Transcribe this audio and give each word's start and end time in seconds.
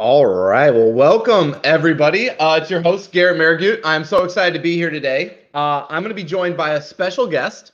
All 0.00 0.24
right. 0.24 0.70
Well, 0.70 0.90
welcome 0.90 1.54
everybody. 1.62 2.30
Uh, 2.30 2.56
it's 2.56 2.70
your 2.70 2.80
host 2.80 3.12
Garrett 3.12 3.38
Mehrguth. 3.38 3.82
I'm 3.84 4.02
so 4.02 4.24
excited 4.24 4.54
to 4.54 4.58
be 4.58 4.74
here 4.74 4.88
today. 4.88 5.40
Uh, 5.52 5.84
I'm 5.90 6.02
going 6.02 6.08
to 6.08 6.14
be 6.14 6.24
joined 6.24 6.56
by 6.56 6.70
a 6.70 6.80
special 6.80 7.26
guest, 7.26 7.72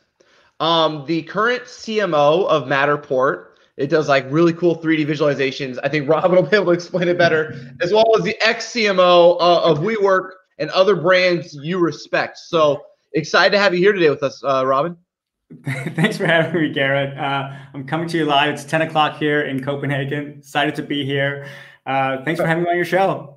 um, 0.58 1.04
the 1.06 1.22
current 1.22 1.62
CMO 1.62 2.48
of 2.48 2.64
Matterport. 2.64 3.50
It 3.76 3.86
does 3.90 4.08
like 4.08 4.26
really 4.28 4.52
cool 4.52 4.76
3D 4.76 5.06
visualizations. 5.06 5.78
I 5.84 5.88
think 5.88 6.08
Robin 6.08 6.32
will 6.32 6.42
be 6.42 6.56
able 6.56 6.66
to 6.66 6.72
explain 6.72 7.06
it 7.06 7.16
better, 7.16 7.54
as 7.80 7.92
well 7.92 8.16
as 8.18 8.24
the 8.24 8.36
ex 8.44 8.72
CMO 8.72 9.36
uh, 9.38 9.62
of 9.62 9.78
WeWork 9.78 10.30
and 10.58 10.68
other 10.70 10.96
brands 10.96 11.54
you 11.54 11.78
respect. 11.78 12.38
So 12.38 12.82
excited 13.12 13.52
to 13.52 13.60
have 13.60 13.72
you 13.72 13.78
here 13.78 13.92
today 13.92 14.10
with 14.10 14.24
us, 14.24 14.42
uh, 14.42 14.66
Robin. 14.66 14.96
Thanks 15.64 16.16
for 16.16 16.26
having 16.26 16.60
me, 16.60 16.72
Garrett. 16.72 17.16
Uh, 17.16 17.52
I'm 17.72 17.86
coming 17.86 18.08
to 18.08 18.18
you 18.18 18.24
live. 18.24 18.52
It's 18.52 18.64
10 18.64 18.82
o'clock 18.82 19.16
here 19.16 19.42
in 19.42 19.62
Copenhagen. 19.62 20.38
Excited 20.40 20.74
to 20.74 20.82
be 20.82 21.06
here. 21.06 21.46
Uh, 21.86 22.24
thanks 22.24 22.40
for 22.40 22.46
having 22.46 22.64
me 22.64 22.70
on 22.70 22.76
your 22.76 22.84
show. 22.84 23.36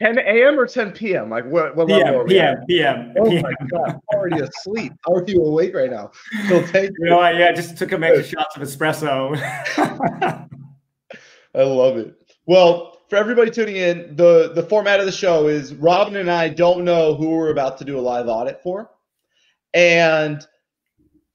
10 0.00 0.18
a.m. 0.18 0.58
or 0.58 0.66
10 0.66 0.92
p.m. 0.92 1.30
Like 1.30 1.44
what? 1.46 1.76
what 1.76 1.86
PM, 1.86 2.00
level 2.00 2.20
are 2.20 2.24
we 2.24 2.34
PM, 2.34 2.56
PM, 2.68 3.14
Oh 3.18 3.30
PM. 3.30 3.42
my 3.42 3.52
god, 3.70 3.90
I'm 3.90 4.00
already 4.18 4.40
asleep. 4.40 4.92
How 5.06 5.14
are 5.14 5.24
you 5.26 5.44
awake 5.44 5.74
right 5.74 5.90
now? 5.90 6.10
So 6.48 6.60
thank 6.66 6.90
you. 6.98 7.08
know 7.10 7.18
what? 7.18 7.36
Yeah, 7.36 7.48
I 7.48 7.52
just 7.52 7.76
took 7.78 7.92
a 7.92 8.02
extra 8.04 8.24
shots 8.24 8.56
of 8.56 8.62
espresso. 8.62 9.36
I 11.54 11.62
love 11.62 11.98
it. 11.98 12.16
Well, 12.46 12.98
for 13.08 13.16
everybody 13.16 13.50
tuning 13.50 13.76
in, 13.76 14.16
the 14.16 14.52
the 14.54 14.64
format 14.64 14.98
of 14.98 15.06
the 15.06 15.12
show 15.12 15.46
is 15.46 15.74
Robin 15.74 16.16
and 16.16 16.30
I 16.30 16.48
don't 16.48 16.84
know 16.84 17.14
who 17.14 17.30
we're 17.30 17.50
about 17.50 17.78
to 17.78 17.84
do 17.84 17.98
a 17.98 18.00
live 18.00 18.26
audit 18.26 18.60
for, 18.62 18.90
and 19.72 20.44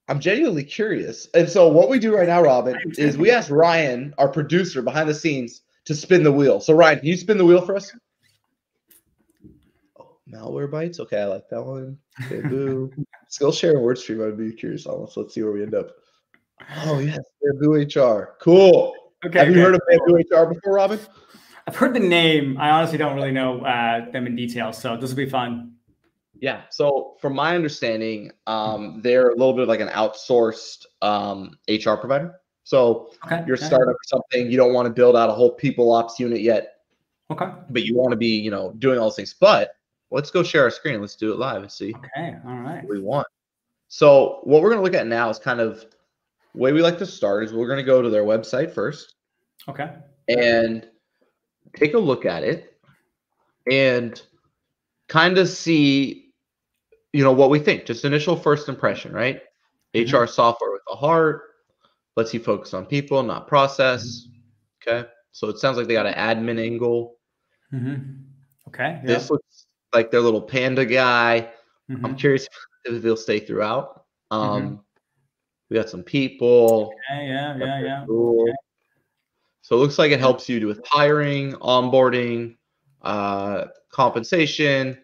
I'm 0.08 0.20
genuinely 0.20 0.64
curious. 0.64 1.28
And 1.34 1.48
so 1.48 1.68
what 1.68 1.88
we 1.88 1.98
do 1.98 2.14
right 2.14 2.26
now, 2.28 2.42
Robin, 2.42 2.76
is 2.98 3.16
we 3.16 3.30
ask 3.30 3.50
Ryan, 3.50 4.14
our 4.18 4.28
producer 4.28 4.82
behind 4.82 5.08
the 5.08 5.14
scenes, 5.14 5.62
to 5.88 5.94
spin 5.94 6.22
the 6.22 6.30
wheel. 6.30 6.60
So 6.60 6.74
Ryan, 6.74 6.98
can 6.98 7.08
you 7.08 7.16
spin 7.16 7.38
the 7.38 7.46
wheel 7.46 7.62
for 7.62 7.74
us? 7.74 7.90
Oh, 9.98 10.18
Malwarebytes. 10.30 11.00
Okay, 11.00 11.18
I 11.18 11.24
like 11.24 11.48
that 11.48 11.62
one. 11.62 11.96
Bamboo. 12.28 12.92
Skillshare 13.30 13.70
and 13.70 13.78
WordStream. 13.78 14.28
I'd 14.28 14.36
be 14.36 14.52
curious 14.52 14.84
on. 14.84 15.10
So 15.10 15.22
let's 15.22 15.32
see 15.32 15.42
where 15.42 15.52
we 15.52 15.62
end 15.62 15.74
up. 15.74 15.92
Oh 16.84 16.98
yes, 16.98 17.20
Bamboo 17.42 17.72
HR. 17.72 18.36
Cool. 18.38 18.94
Okay. 19.24 19.38
Have 19.38 19.48
you 19.48 19.62
heard 19.62 19.76
of 19.76 19.80
Bamboo 19.88 20.16
HR 20.16 20.52
before, 20.52 20.74
Robin? 20.74 21.00
I've 21.66 21.76
heard 21.76 21.94
the 21.94 22.00
name. 22.00 22.58
I 22.58 22.68
honestly 22.68 22.98
don't 22.98 23.16
really 23.16 23.32
know 23.32 23.62
uh, 23.62 24.10
them 24.10 24.26
in 24.26 24.36
detail, 24.36 24.74
so 24.74 24.94
this 24.98 25.08
will 25.08 25.16
be 25.16 25.28
fun. 25.28 25.72
Yeah. 26.38 26.64
So, 26.70 27.16
from 27.18 27.34
my 27.34 27.54
understanding, 27.54 28.30
um, 28.46 29.00
they're 29.02 29.30
a 29.30 29.36
little 29.36 29.54
bit 29.54 29.68
like 29.68 29.80
an 29.80 29.88
outsourced 29.88 30.84
um, 31.00 31.58
HR 31.66 31.94
provider. 31.94 32.34
So 32.68 33.08
okay. 33.24 33.42
you're 33.46 33.54
a 33.54 33.58
startup 33.58 33.94
or 33.94 34.04
something, 34.04 34.50
you 34.50 34.58
don't 34.58 34.74
want 34.74 34.84
to 34.84 34.92
build 34.92 35.16
out 35.16 35.30
a 35.30 35.32
whole 35.32 35.52
people 35.52 35.90
ops 35.90 36.20
unit 36.20 36.42
yet. 36.42 36.80
Okay. 37.30 37.46
But 37.70 37.84
you 37.84 37.96
want 37.96 38.10
to 38.10 38.16
be, 38.18 38.26
you 38.26 38.50
know, 38.50 38.74
doing 38.78 38.98
all 38.98 39.06
those 39.06 39.16
things. 39.16 39.34
But 39.40 39.70
let's 40.10 40.30
go 40.30 40.42
share 40.42 40.64
our 40.64 40.70
screen. 40.70 41.00
Let's 41.00 41.16
do 41.16 41.32
it 41.32 41.38
live 41.38 41.62
and 41.62 41.72
see. 41.72 41.94
Okay. 41.94 42.36
All 42.46 42.56
right. 42.56 42.86
we 42.86 43.00
want. 43.00 43.26
So 43.88 44.40
what 44.44 44.60
we're 44.60 44.68
gonna 44.68 44.82
look 44.82 44.92
at 44.92 45.06
now 45.06 45.30
is 45.30 45.38
kind 45.38 45.60
of 45.60 45.82
way 46.52 46.72
we 46.72 46.82
like 46.82 46.98
to 46.98 47.06
start 47.06 47.42
is 47.42 47.54
we're 47.54 47.68
gonna 47.68 47.82
go 47.82 48.02
to 48.02 48.10
their 48.10 48.24
website 48.24 48.70
first. 48.70 49.14
Okay. 49.66 49.90
And 50.28 50.86
take 51.74 51.94
a 51.94 51.98
look 51.98 52.26
at 52.26 52.42
it 52.42 52.76
and 53.70 54.20
kind 55.08 55.38
of 55.38 55.48
see, 55.48 56.32
you 57.14 57.24
know, 57.24 57.32
what 57.32 57.48
we 57.48 57.60
think. 57.60 57.86
Just 57.86 58.04
initial 58.04 58.36
first 58.36 58.68
impression, 58.68 59.14
right? 59.14 59.40
Mm-hmm. 59.94 60.14
HR 60.14 60.26
software 60.26 60.72
with 60.72 60.82
a 60.92 60.96
heart 60.96 61.47
lets 62.18 62.34
you 62.34 62.40
focus 62.40 62.74
on 62.74 62.84
people, 62.84 63.22
not 63.22 63.46
process. 63.46 64.26
Mm-hmm. 64.26 64.96
Okay. 64.96 65.08
So 65.30 65.48
it 65.48 65.58
sounds 65.58 65.76
like 65.76 65.86
they 65.86 65.94
got 65.94 66.06
an 66.06 66.14
admin 66.14 66.60
angle. 66.60 67.16
Mm-hmm. 67.72 67.94
Okay. 68.66 69.00
Yeah. 69.02 69.06
This 69.06 69.30
looks 69.30 69.66
like 69.94 70.10
their 70.10 70.20
little 70.20 70.42
panda 70.42 70.84
guy. 70.84 71.48
Mm-hmm. 71.88 72.04
I'm 72.04 72.16
curious 72.16 72.48
if 72.84 73.02
they'll 73.02 73.16
stay 73.16 73.38
throughout. 73.38 74.04
Um, 74.32 74.62
mm-hmm. 74.62 74.74
We 75.70 75.76
got 75.76 75.88
some 75.88 76.02
people. 76.02 76.92
Okay, 77.12 77.28
yeah, 77.28 77.56
yeah, 77.56 77.82
yeah. 77.82 78.04
Cool. 78.06 78.42
Okay. 78.42 78.52
So 79.62 79.76
it 79.76 79.78
looks 79.78 79.98
like 79.98 80.10
it 80.10 80.18
helps 80.18 80.48
you 80.48 80.66
with 80.66 80.80
hiring, 80.86 81.52
onboarding, 81.52 82.56
uh, 83.02 83.66
compensation, 83.92 84.98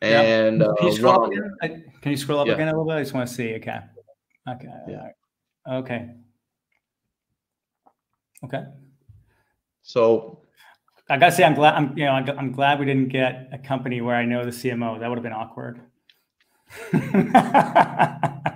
and 0.00 0.60
yeah. 0.60 0.66
can, 0.78 0.86
you 0.86 0.92
uh, 0.92 0.94
scroll 0.94 1.24
uh, 1.62 1.68
can 2.02 2.10
you 2.12 2.16
scroll 2.16 2.40
up 2.40 2.46
yeah. 2.46 2.54
again 2.54 2.68
a 2.68 2.72
little 2.72 2.84
bit? 2.84 2.94
I 2.94 3.02
just 3.02 3.14
want 3.14 3.28
to 3.28 3.34
see. 3.34 3.54
Okay. 3.54 3.80
Okay. 4.48 4.68
Yeah. 4.86 5.08
Okay. 5.68 6.10
Okay. 8.44 8.64
So 9.82 10.40
I 11.08 11.18
gotta 11.18 11.32
say, 11.32 11.44
I'm 11.44 11.54
glad. 11.54 11.74
I'm 11.74 11.96
you 11.96 12.04
know, 12.04 12.12
I'm 12.12 12.52
glad 12.52 12.78
we 12.78 12.86
didn't 12.86 13.08
get 13.08 13.48
a 13.52 13.58
company 13.58 14.00
where 14.00 14.16
I 14.16 14.24
know 14.24 14.44
the 14.44 14.50
CMO. 14.50 15.00
That 15.00 15.08
would 15.08 15.18
have 15.18 15.22
been 15.22 15.32
awkward. 15.32 15.80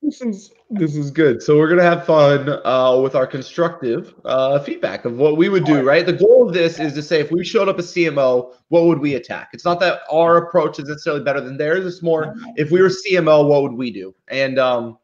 this 0.00 0.22
is 0.22 0.52
this 0.70 0.96
is 0.96 1.10
good. 1.10 1.42
So 1.42 1.58
we're 1.58 1.68
gonna 1.68 1.82
have 1.82 2.06
fun 2.06 2.60
uh, 2.64 2.98
with 3.02 3.14
our 3.14 3.26
constructive 3.26 4.14
uh, 4.24 4.60
feedback 4.60 5.04
of 5.04 5.18
what 5.18 5.36
we 5.36 5.48
would 5.48 5.64
do. 5.64 5.82
Right. 5.82 6.06
The 6.06 6.14
goal 6.14 6.48
of 6.48 6.54
this 6.54 6.78
is 6.78 6.94
to 6.94 7.02
say 7.02 7.20
if 7.20 7.30
we 7.30 7.44
showed 7.44 7.68
up 7.68 7.78
a 7.78 7.82
CMO, 7.82 8.54
what 8.68 8.84
would 8.84 9.00
we 9.00 9.14
attack? 9.14 9.50
It's 9.52 9.64
not 9.64 9.80
that 9.80 10.00
our 10.10 10.38
approach 10.38 10.78
is 10.78 10.88
necessarily 10.88 11.24
better 11.24 11.40
than 11.40 11.58
theirs. 11.58 11.84
It's 11.84 12.02
more 12.02 12.34
if 12.56 12.70
we 12.70 12.80
were 12.80 12.88
CMO, 12.88 13.48
what 13.48 13.62
would 13.62 13.74
we 13.74 13.90
do? 13.90 14.14
And 14.28 14.58
um, 14.58 14.98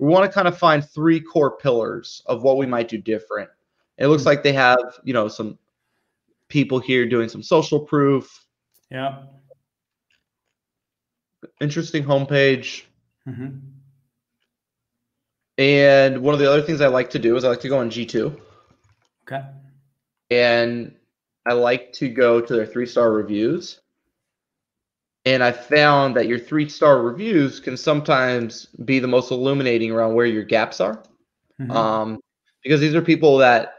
we 0.00 0.08
want 0.08 0.24
to 0.24 0.34
kind 0.34 0.48
of 0.48 0.56
find 0.56 0.82
three 0.82 1.20
core 1.20 1.58
pillars 1.58 2.22
of 2.24 2.42
what 2.42 2.56
we 2.56 2.64
might 2.64 2.88
do 2.88 2.96
different. 2.96 3.50
it 3.98 4.06
looks 4.06 4.24
like 4.24 4.42
they 4.42 4.54
have, 4.54 4.78
you 5.04 5.12
know, 5.12 5.28
some 5.28 5.58
people 6.48 6.78
here 6.78 7.06
doing 7.06 7.28
some 7.28 7.42
social 7.42 7.78
proof. 7.78 8.46
Yeah. 8.90 9.24
Interesting 11.60 12.02
homepage. 12.02 12.84
Mm-hmm. 13.28 13.58
And 15.58 16.22
one 16.22 16.32
of 16.32 16.40
the 16.40 16.50
other 16.50 16.62
things 16.62 16.80
I 16.80 16.86
like 16.86 17.10
to 17.10 17.18
do 17.18 17.36
is 17.36 17.44
I 17.44 17.48
like 17.48 17.60
to 17.60 17.68
go 17.68 17.78
on 17.78 17.90
G2. 17.90 18.40
Okay. 19.24 19.42
And 20.30 20.94
I 21.44 21.52
like 21.52 21.92
to 21.94 22.08
go 22.08 22.40
to 22.40 22.54
their 22.54 22.64
three 22.64 22.86
star 22.86 23.12
reviews 23.12 23.80
and 25.30 25.44
I 25.44 25.52
found 25.52 26.16
that 26.16 26.26
your 26.26 26.40
three 26.40 26.68
star 26.68 27.02
reviews 27.02 27.60
can 27.60 27.76
sometimes 27.76 28.66
be 28.84 28.98
the 28.98 29.06
most 29.06 29.30
illuminating 29.30 29.92
around 29.92 30.14
where 30.14 30.26
your 30.26 30.42
gaps 30.42 30.80
are. 30.80 31.04
Mm-hmm. 31.60 31.70
Um, 31.70 32.20
because 32.64 32.80
these 32.80 32.96
are 32.96 33.02
people 33.02 33.38
that 33.38 33.74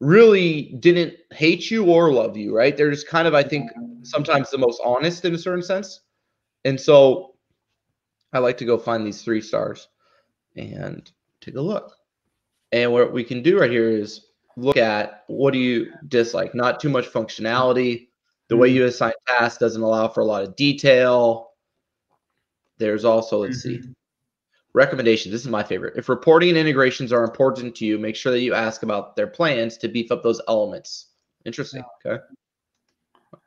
really 0.00 0.76
didn't 0.80 1.14
hate 1.32 1.70
you 1.70 1.86
or 1.86 2.12
love 2.12 2.36
you, 2.36 2.54
right? 2.54 2.76
They're 2.76 2.90
just 2.90 3.08
kind 3.08 3.26
of, 3.26 3.32
I 3.34 3.42
think, 3.42 3.70
sometimes 4.02 4.50
the 4.50 4.58
most 4.58 4.78
honest 4.84 5.24
in 5.24 5.34
a 5.34 5.38
certain 5.38 5.62
sense. 5.62 6.02
And 6.66 6.78
so 6.78 7.34
I 8.34 8.40
like 8.40 8.58
to 8.58 8.66
go 8.66 8.76
find 8.76 9.06
these 9.06 9.22
three 9.22 9.40
stars 9.40 9.88
and 10.54 11.10
take 11.40 11.56
a 11.56 11.62
look. 11.62 11.96
And 12.72 12.92
what 12.92 13.10
we 13.10 13.24
can 13.24 13.42
do 13.42 13.58
right 13.58 13.70
here 13.70 13.88
is 13.88 14.26
look 14.58 14.76
at 14.76 15.24
what 15.28 15.54
do 15.54 15.58
you 15.58 15.92
dislike? 16.08 16.54
Not 16.54 16.78
too 16.78 16.90
much 16.90 17.06
functionality 17.06 18.08
the 18.48 18.56
way 18.56 18.68
you 18.68 18.84
assign 18.84 19.12
tasks 19.26 19.58
doesn't 19.58 19.82
allow 19.82 20.08
for 20.08 20.20
a 20.20 20.24
lot 20.24 20.42
of 20.42 20.56
detail. 20.56 21.50
There's 22.78 23.04
also, 23.04 23.38
let's 23.38 23.64
mm-hmm. 23.64 23.82
see, 23.82 23.94
recommendations. 24.74 25.32
This 25.32 25.42
is 25.42 25.48
my 25.48 25.62
favorite. 25.62 25.94
If 25.96 26.08
reporting 26.08 26.50
and 26.50 26.58
integrations 26.58 27.12
are 27.12 27.24
important 27.24 27.74
to 27.76 27.86
you, 27.86 27.98
make 27.98 28.16
sure 28.16 28.32
that 28.32 28.40
you 28.40 28.54
ask 28.54 28.82
about 28.82 29.16
their 29.16 29.28
plans 29.28 29.76
to 29.78 29.88
beef 29.88 30.10
up 30.12 30.22
those 30.22 30.40
elements. 30.48 31.08
Interesting. 31.44 31.84
Okay. 32.04 32.22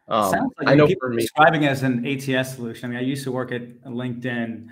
Um, 0.08 0.32
Sounds 0.32 0.54
like 0.58 0.70
I 0.70 0.76
know 0.76 0.88
for 1.00 1.10
me, 1.10 1.22
describing 1.22 1.64
it 1.64 1.68
as 1.68 1.84
an 1.84 2.06
ATS 2.06 2.56
solution. 2.56 2.86
I 2.86 2.90
mean, 2.90 3.00
I 3.00 3.02
used 3.02 3.24
to 3.26 3.32
work 3.32 3.52
at 3.52 3.84
LinkedIn. 3.84 4.68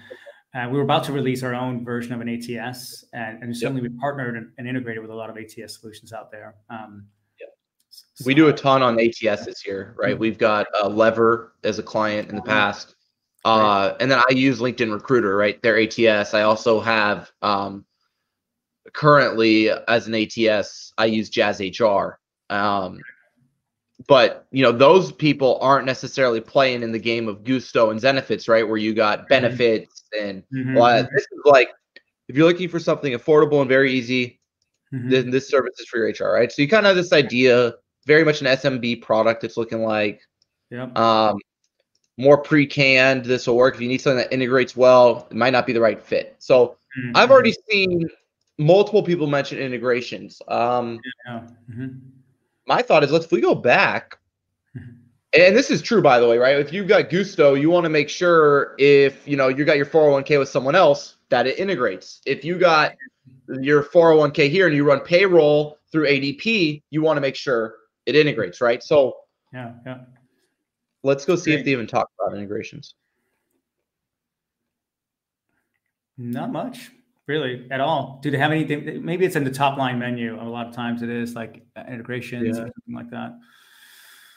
Uh, 0.53 0.69
we 0.69 0.77
were 0.77 0.83
about 0.83 1.03
to 1.03 1.11
release 1.11 1.43
our 1.43 1.53
own 1.53 1.83
version 1.83 2.13
of 2.13 2.21
an 2.21 2.29
ATS, 2.29 3.03
and, 3.11 3.43
and 3.43 3.55
certainly 3.55 3.81
yep. 3.81 3.91
we 3.91 3.97
partnered 3.97 4.37
and, 4.37 4.51
and, 4.57 4.67
integrated 4.69 5.01
with 5.01 5.11
a 5.11 5.13
lot 5.13 5.29
of 5.29 5.35
ATS 5.35 5.81
solutions 5.81 6.13
out 6.13 6.31
there. 6.31 6.55
Um, 6.69 7.07
we 8.23 8.33
do 8.33 8.47
a 8.47 8.53
ton 8.53 8.81
on 8.81 8.99
ATS 8.99 9.45
this 9.45 9.65
year, 9.65 9.93
right? 9.97 10.11
Mm-hmm. 10.11 10.19
We've 10.19 10.37
got 10.37 10.67
uh, 10.81 10.87
Lever 10.87 11.53
as 11.63 11.79
a 11.79 11.83
client 11.83 12.29
in 12.29 12.35
the 12.35 12.41
past. 12.41 12.95
Uh, 13.43 13.95
and 13.99 14.09
then 14.09 14.19
I 14.19 14.33
use 14.33 14.59
LinkedIn 14.59 14.91
Recruiter, 14.91 15.35
right? 15.35 15.61
Their 15.61 15.79
ATS. 15.79 16.33
I 16.33 16.43
also 16.43 16.79
have 16.79 17.31
um, 17.41 17.85
currently 18.93 19.69
as 19.69 20.07
an 20.07 20.15
ATS, 20.15 20.93
I 20.97 21.05
use 21.05 21.29
Jazz 21.29 21.59
HR. 21.59 22.19
Um, 22.49 22.99
but 24.07 24.47
you 24.51 24.63
know, 24.63 24.71
those 24.71 25.11
people 25.11 25.59
aren't 25.61 25.85
necessarily 25.85 26.41
playing 26.41 26.83
in 26.83 26.91
the 26.91 26.99
game 26.99 27.27
of 27.27 27.43
Gusto 27.43 27.91
and 27.91 27.99
Zenefits, 27.99 28.49
right? 28.49 28.67
Where 28.67 28.77
you 28.77 28.93
got 28.93 29.19
mm-hmm. 29.19 29.27
benefits 29.29 30.03
and 30.19 30.43
mm-hmm. 30.53 30.75
well, 30.75 31.03
this 31.03 31.21
is 31.21 31.39
like 31.45 31.69
if 32.27 32.35
you're 32.35 32.47
looking 32.47 32.69
for 32.69 32.79
something 32.79 33.13
affordable 33.13 33.61
and 33.61 33.69
very 33.69 33.93
easy, 33.93 34.39
mm-hmm. 34.93 35.09
then 35.09 35.29
this 35.29 35.49
service 35.49 35.79
is 35.79 35.87
for 35.87 35.97
your 35.97 36.09
HR, 36.09 36.33
right? 36.33 36.51
So 36.51 36.61
you 36.61 36.67
kind 36.67 36.85
of 36.85 36.95
have 36.95 37.03
this 37.03 37.13
idea 37.13 37.75
very 38.05 38.23
much 38.23 38.41
an 38.41 38.47
SMB 38.47 39.01
product. 39.01 39.43
It's 39.43 39.57
looking 39.57 39.83
like. 39.83 40.21
Yeah. 40.69 40.89
Um, 40.95 41.37
more 42.17 42.37
pre-canned. 42.37 43.25
This 43.25 43.47
will 43.47 43.57
work 43.57 43.75
if 43.75 43.81
you 43.81 43.89
need 43.89 43.99
something 43.99 44.17
that 44.17 44.33
integrates 44.33 44.75
well. 44.75 45.27
It 45.29 45.35
might 45.35 45.51
not 45.51 45.67
be 45.67 45.73
the 45.73 45.81
right 45.81 46.01
fit. 46.01 46.35
So 46.39 46.77
mm-hmm. 46.97 47.11
I've 47.15 47.29
already 47.29 47.53
seen 47.69 48.07
multiple 48.57 49.03
people 49.03 49.27
mention 49.27 49.59
integrations. 49.59 50.41
Um, 50.47 50.99
yeah. 51.25 51.41
Mm-hmm. 51.69 51.87
my 52.67 52.81
thought 52.81 53.03
is 53.03 53.11
let's 53.11 53.25
if 53.25 53.31
we 53.31 53.41
go 53.41 53.55
back 53.55 54.17
and 55.33 55.55
this 55.55 55.69
is 55.69 55.81
true 55.81 56.01
by 56.01 56.19
the 56.19 56.27
way 56.27 56.37
right 56.37 56.57
if 56.57 56.71
you've 56.71 56.87
got 56.87 57.09
gusto 57.09 57.53
you 57.53 57.69
want 57.69 57.83
to 57.83 57.89
make 57.89 58.09
sure 58.09 58.75
if 58.77 59.27
you 59.27 59.35
know 59.35 59.47
you 59.47 59.65
got 59.65 59.77
your 59.77 59.85
401k 59.85 60.39
with 60.39 60.49
someone 60.49 60.75
else 60.75 61.17
that 61.29 61.47
it 61.47 61.59
integrates 61.59 62.21
if 62.25 62.45
you 62.45 62.57
got 62.57 62.95
your 63.59 63.83
401k 63.83 64.49
here 64.49 64.67
and 64.67 64.75
you 64.75 64.85
run 64.85 64.99
payroll 65.01 65.77
through 65.91 66.07
adp 66.07 66.81
you 66.89 67.01
want 67.01 67.17
to 67.17 67.21
make 67.21 67.35
sure 67.35 67.75
it 68.05 68.15
integrates 68.15 68.61
right 68.61 68.83
so 68.83 69.17
yeah 69.53 69.73
yeah 69.85 69.97
let's 71.03 71.25
go 71.25 71.35
see 71.35 71.51
Great. 71.51 71.59
if 71.59 71.65
they 71.65 71.71
even 71.71 71.87
talk 71.87 72.09
about 72.19 72.35
integrations 72.35 72.95
not 76.17 76.51
much 76.51 76.91
really 77.27 77.67
at 77.71 77.81
all 77.81 78.19
do 78.21 78.31
they 78.31 78.37
have 78.37 78.51
anything 78.51 79.03
maybe 79.03 79.25
it's 79.25 79.35
in 79.35 79.43
the 79.43 79.51
top 79.51 79.77
line 79.77 79.99
menu 79.99 80.41
a 80.41 80.43
lot 80.43 80.67
of 80.67 80.73
times 80.73 81.01
it 81.01 81.09
is 81.09 81.35
like 81.35 81.65
integrations 81.87 82.57
yeah. 82.57 82.63
or 82.63 82.67
something 82.67 82.95
like 82.95 83.09
that 83.09 83.33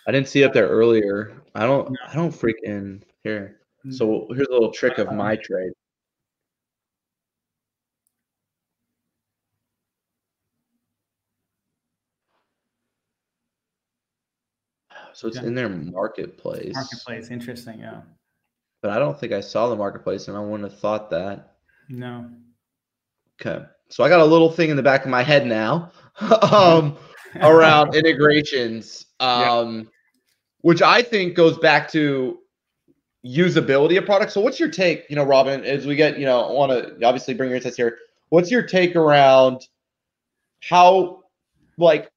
I 0.09 0.11
didn't 0.11 0.29
see 0.29 0.43
it 0.43 0.47
up 0.47 0.55
there 0.55 0.69
earlier. 0.69 1.43
I 1.55 1.67
don't. 1.67 1.95
I 2.09 2.15
don't 2.15 2.33
freaking 2.33 3.03
here. 3.23 3.61
So 3.91 4.07
mm. 4.07 4.35
here's 4.35 4.49
a 4.49 4.53
little 4.53 4.73
trick 4.73 4.97
of 4.97 5.13
my 5.13 5.37
trade. 5.37 5.73
So 15.19 15.27
it's 15.27 15.37
yeah. 15.37 15.47
in 15.47 15.55
their 15.57 15.69
marketplace. 15.69 16.75
Marketplace, 16.75 17.31
interesting, 17.33 17.81
yeah. 17.81 18.03
But 18.83 18.93
I 18.93 19.01
don't 19.01 19.19
think 19.19 19.33
I 19.33 19.41
saw 19.41 19.69
the 19.69 19.75
marketplace, 19.75 20.29
and 20.29 20.37
I 20.37 20.41
wouldn't 20.41 20.71
have 20.71 20.79
thought 20.79 21.11
that. 21.11 21.57
No. 21.89 22.31
Okay, 23.41 23.65
so 23.89 24.05
I 24.05 24.09
got 24.09 24.21
a 24.21 24.25
little 24.25 24.49
thing 24.49 24.71
in 24.71 24.77
the 24.77 24.83
back 24.83 25.03
of 25.03 25.11
my 25.11 25.25
head 25.25 25.45
now, 25.45 25.91
um, 26.53 26.97
around 27.41 27.95
integrations. 27.97 29.07
Um, 29.19 29.91
which 30.61 30.83
I 30.83 31.03
think 31.03 31.35
goes 31.35 31.59
back 31.59 31.91
to 31.91 32.39
usability 33.27 33.99
of 33.99 34.05
products. 34.05 34.35
So, 34.35 34.41
what's 34.41 34.61
your 34.61 34.71
take, 34.71 35.05
you 35.11 35.17
know, 35.17 35.25
Robin, 35.25 35.65
as 35.65 35.85
we 35.85 35.97
get, 35.97 36.17
you 36.17 36.27
know, 36.27 36.43
I 36.43 36.53
want 36.53 36.71
to 36.71 37.05
obviously 37.05 37.35
bring 37.35 37.51
your 37.51 37.57
insights 37.57 37.77
here. 37.77 37.99
What's 38.29 38.53
your 38.53 38.63
take 38.63 38.95
around 38.95 39.67
how, 40.63 41.25
like, 41.77 42.09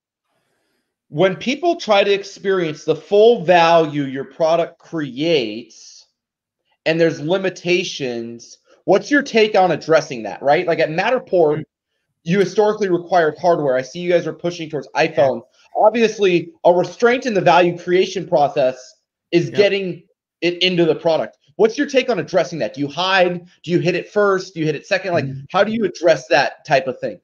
when 1.12 1.36
people 1.36 1.75
try 1.75 2.04
to 2.04 2.12
experience 2.12 2.86
the 2.86 2.96
full 2.96 3.44
value 3.44 4.04
your 4.04 4.25
product 4.25 4.80
creates 4.80 6.08
and 6.86 7.00
there's 7.00 7.19
limitations, 7.19 8.58
what's 8.86 9.12
your 9.12 9.22
take 9.22 9.56
on 9.56 9.72
addressing 9.72 10.24
that, 10.24 10.42
right? 10.42 10.66
Like 10.66 10.80
at 10.80 10.90
Matterport, 10.90 11.63
you 12.24 12.40
historically 12.40 12.90
required 12.90 13.38
hardware. 13.38 13.75
I 13.75 13.81
see 13.81 14.00
you 14.00 14.10
guys 14.10 14.25
are 14.25 14.34
pushing 14.34 14.69
towards 14.69 14.88
iPhone 14.96 15.42
obviously 15.75 16.52
a 16.63 16.74
restraint 16.74 17.25
in 17.25 17.34
the 17.34 17.42
value 17.42 17.78
creation 17.78 18.28
process 18.28 18.96
is 19.31 19.50
getting 19.50 20.04
it 20.42 20.62
into 20.62 20.86
the 20.86 20.96
product. 20.96 21.38
What's 21.56 21.78
your 21.78 21.88
take 21.88 22.10
on 22.10 22.19
addressing 22.19 22.60
that? 22.60 22.74
Do 22.74 22.81
you 22.81 22.88
hide? 22.88 23.46
Do 23.63 23.72
you 23.72 23.80
hit 23.80 23.96
it 23.96 24.10
first? 24.10 24.54
Do 24.54 24.60
you 24.60 24.66
hit 24.66 24.75
it 24.75 24.86
second? 24.86 25.13
Like, 25.13 25.25
mm-hmm. 25.25 25.42
how 25.52 25.63
do 25.63 25.72
you 25.72 25.86
address 25.86 26.28
that 26.28 26.66
type 26.66 26.88
of 26.88 27.00
thing? 27.00 27.19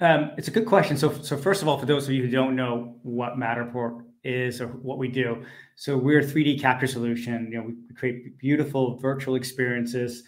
Um, 0.00 0.30
it's 0.36 0.48
a 0.48 0.50
good 0.52 0.66
question. 0.66 0.96
So, 0.96 1.12
so 1.22 1.36
first 1.36 1.62
of 1.62 1.68
all, 1.68 1.78
for 1.78 1.86
those 1.86 2.06
of 2.06 2.14
you 2.14 2.22
who 2.22 2.30
don't 2.30 2.54
know 2.54 2.96
what 3.02 3.36
Matterport 3.36 4.04
is 4.22 4.60
or 4.60 4.68
what 4.68 4.98
we 4.98 5.08
do, 5.08 5.44
so 5.74 5.96
we're 5.96 6.20
a 6.20 6.24
3D 6.24 6.60
capture 6.60 6.86
solution. 6.86 7.50
You 7.50 7.58
know, 7.58 7.64
we 7.64 7.94
create 7.94 8.38
beautiful 8.38 8.96
virtual 8.98 9.34
experiences 9.34 10.22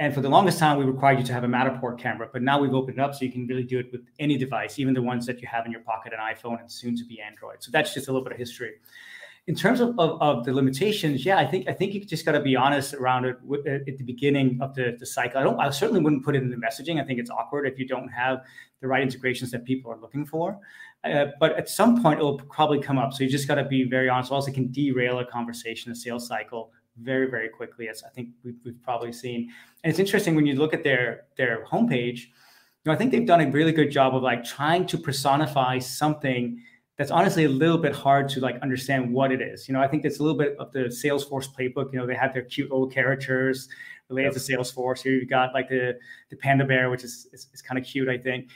and 0.00 0.12
for 0.12 0.20
the 0.20 0.28
longest 0.28 0.58
time, 0.58 0.76
we 0.78 0.84
required 0.84 1.20
you 1.20 1.24
to 1.26 1.32
have 1.32 1.44
a 1.44 1.48
Matterport 1.48 2.00
camera, 2.00 2.28
but 2.32 2.42
now 2.42 2.58
we've 2.58 2.74
opened 2.74 2.98
it 2.98 3.02
up 3.02 3.14
so 3.14 3.24
you 3.24 3.30
can 3.30 3.46
really 3.46 3.62
do 3.62 3.78
it 3.78 3.92
with 3.92 4.00
any 4.18 4.36
device, 4.36 4.80
even 4.80 4.92
the 4.92 5.02
ones 5.02 5.24
that 5.26 5.40
you 5.40 5.46
have 5.46 5.66
in 5.66 5.72
your 5.72 5.82
pocket, 5.82 6.12
an 6.12 6.18
iPhone 6.18 6.60
and 6.60 6.70
soon 6.70 6.96
to 6.96 7.04
be 7.04 7.20
Android. 7.20 7.62
So 7.62 7.70
that's 7.70 7.94
just 7.94 8.08
a 8.08 8.10
little 8.10 8.24
bit 8.24 8.32
of 8.32 8.38
history. 8.38 8.72
In 9.46 9.54
terms 9.54 9.80
of, 9.80 9.90
of, 9.98 10.20
of 10.22 10.44
the 10.46 10.54
limitations, 10.54 11.24
yeah, 11.24 11.36
I 11.36 11.44
think 11.44 11.68
I 11.68 11.72
think 11.74 11.92
you 11.92 12.02
just 12.02 12.24
got 12.24 12.32
to 12.32 12.40
be 12.40 12.56
honest 12.56 12.94
around 12.94 13.26
it 13.26 13.36
at 13.66 13.98
the 13.98 14.04
beginning 14.04 14.58
of 14.62 14.74
the, 14.74 14.96
the 14.98 15.04
cycle. 15.04 15.38
I 15.38 15.44
don't. 15.44 15.60
I 15.60 15.68
certainly 15.68 16.00
wouldn't 16.00 16.24
put 16.24 16.34
it 16.34 16.42
in 16.42 16.50
the 16.50 16.56
messaging. 16.56 16.98
I 17.00 17.04
think 17.04 17.18
it's 17.18 17.30
awkward 17.30 17.66
if 17.66 17.78
you 17.78 17.86
don't 17.86 18.08
have 18.08 18.42
the 18.80 18.88
right 18.88 19.02
integrations 19.02 19.50
that 19.50 19.66
people 19.66 19.92
are 19.92 19.98
looking 19.98 20.24
for. 20.24 20.58
Uh, 21.04 21.26
but 21.38 21.52
at 21.58 21.68
some 21.68 22.02
point, 22.02 22.20
it 22.20 22.22
will 22.22 22.38
probably 22.38 22.80
come 22.80 22.96
up. 22.96 23.12
So 23.12 23.22
you 23.22 23.28
just 23.28 23.46
got 23.46 23.56
to 23.56 23.64
be 23.64 23.84
very 23.84 24.08
honest. 24.08 24.32
Also, 24.32 24.50
it 24.50 24.54
can 24.54 24.72
derail 24.72 25.18
a 25.18 25.26
conversation, 25.26 25.92
a 25.92 25.94
sales 25.94 26.26
cycle, 26.26 26.72
very 27.02 27.28
very 27.28 27.48
quickly 27.48 27.88
as 27.88 28.02
i 28.04 28.08
think 28.10 28.28
we've, 28.44 28.54
we've 28.64 28.82
probably 28.82 29.12
seen 29.12 29.50
and 29.82 29.90
it's 29.90 29.98
interesting 29.98 30.34
when 30.34 30.46
you 30.46 30.54
look 30.54 30.72
at 30.72 30.84
their 30.84 31.24
their 31.36 31.64
homepage 31.66 32.18
you 32.18 32.86
know 32.86 32.92
i 32.92 32.96
think 32.96 33.10
they've 33.10 33.26
done 33.26 33.40
a 33.40 33.50
really 33.50 33.72
good 33.72 33.90
job 33.90 34.14
of 34.14 34.22
like 34.22 34.44
trying 34.44 34.86
to 34.86 34.96
personify 34.96 35.78
something 35.78 36.60
that's 36.96 37.10
honestly 37.10 37.44
a 37.44 37.48
little 37.48 37.78
bit 37.78 37.92
hard 37.92 38.28
to 38.28 38.40
like 38.40 38.56
understand 38.62 39.12
what 39.12 39.32
it 39.32 39.40
is 39.40 39.68
you 39.68 39.74
know 39.74 39.80
i 39.80 39.88
think 39.88 40.04
it's 40.04 40.18
a 40.18 40.22
little 40.22 40.38
bit 40.38 40.56
of 40.58 40.72
the 40.72 40.80
salesforce 40.80 41.48
playbook 41.48 41.92
you 41.92 41.98
know 41.98 42.06
they 42.06 42.14
have 42.14 42.32
their 42.32 42.42
cute 42.42 42.70
old 42.70 42.92
characters 42.92 43.68
related 44.08 44.32
yep. 44.32 44.34
to 44.34 44.38
salesforce 44.40 45.02
here 45.02 45.12
you've 45.12 45.28
got 45.28 45.52
like 45.54 45.68
the 45.68 45.98
the 46.30 46.36
panda 46.36 46.64
bear 46.64 46.90
which 46.90 47.04
is 47.04 47.26
is, 47.32 47.48
is 47.52 47.62
kind 47.62 47.78
of 47.78 47.84
cute 47.84 48.08
i 48.08 48.16
think 48.18 48.50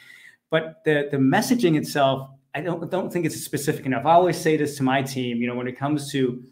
but 0.50 0.82
the 0.84 1.08
the 1.10 1.16
messaging 1.16 1.76
itself 1.76 2.28
i 2.54 2.60
don't 2.60 2.90
don't 2.90 3.12
think 3.12 3.26
it's 3.26 3.36
specific 3.36 3.86
enough 3.86 4.04
i 4.06 4.12
always 4.12 4.36
say 4.36 4.56
this 4.56 4.76
to 4.76 4.82
my 4.82 5.02
team 5.02 5.38
you 5.38 5.46
know 5.46 5.54
when 5.54 5.68
it 5.68 5.78
comes 5.78 6.10
to 6.12 6.42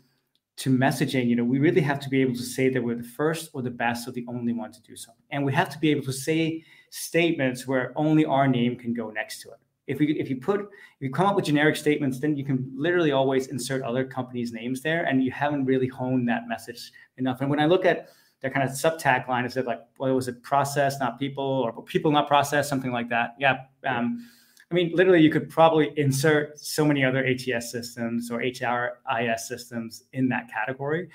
to 0.57 0.71
messaging, 0.71 1.29
you 1.29 1.37
know, 1.37 1.45
we 1.45 1.59
really 1.59 1.83
have 1.83 2.01
to 2.01 2.09
be 2.09 2.23
able 2.23 2.35
to 2.35 2.43
say 2.43 2.71
that 2.71 2.83
we're 2.83 2.97
the 2.97 3.03
first 3.03 3.51
or 3.53 3.61
the 3.63 3.71
best 3.71 4.09
or 4.09 4.13
the 4.13 4.25
only 4.27 4.55
one 4.55 4.73
to 4.73 4.81
do 4.83 4.97
something. 4.97 5.23
And 5.31 5.45
we 5.45 5.53
have 5.53 5.69
to 5.71 5.79
be 5.79 5.91
able 5.91 6.05
to 6.05 6.13
say 6.13 6.65
statements 6.91 7.67
where 7.67 7.93
only 7.95 8.25
our 8.25 8.49
name 8.49 8.77
can 8.77 8.95
go 8.95 9.11
next 9.11 9.43
to 9.43 9.51
it. 9.51 9.59
If 9.87 9.99
we 9.99 10.19
if 10.19 10.29
you 10.29 10.37
put 10.37 10.61
if 10.61 10.69
you 11.01 11.11
come 11.11 11.27
up 11.27 11.37
with 11.37 11.45
generic 11.45 11.77
statements, 11.77 12.19
then 12.19 12.37
you 12.37 12.45
can 12.45 12.73
literally 12.77 13.13
always 13.13 13.49
insert 13.49 13.83
other 13.83 14.05
companies' 14.05 14.53
names 14.53 14.83
there, 14.83 15.05
and 15.05 15.23
you 15.23 15.31
haven't 15.31 15.65
really 15.65 15.89
honed 15.89 16.29
that 16.29 16.49
message 16.49 16.93
enough. 17.19 17.41
And 17.41 17.51
when 17.51 17.61
I 17.61 17.67
look 17.67 17.85
at 17.85 18.09
their 18.41 18.51
kind 18.51 18.69
of 18.69 18.75
subtag 18.75 19.29
line, 19.29 19.45
is 19.45 19.57
it 19.57 19.67
like, 19.67 19.81
well, 19.99 20.15
was 20.15 20.29
it 20.29 20.43
process, 20.43 20.99
not 21.01 21.19
people, 21.19 21.45
or 21.45 21.83
people, 21.85 22.11
not 22.11 22.29
process, 22.29 22.69
something 22.69 22.93
like 22.93 23.09
that? 23.09 23.35
Yeah. 23.39 23.59
Um, 23.87 24.29
I 24.71 24.75
mean, 24.75 24.91
literally, 24.95 25.21
you 25.21 25.31
could 25.31 25.49
probably 25.49 25.93
insert 25.97 26.59
so 26.59 26.85
many 26.85 27.05
other 27.05 27.25
ATS 27.25 27.71
systems 27.71 28.31
or 28.31 28.41
HRIS 28.41 29.39
systems 29.41 30.05
in 30.13 30.29
that 30.31 30.51
category, 30.51 31.09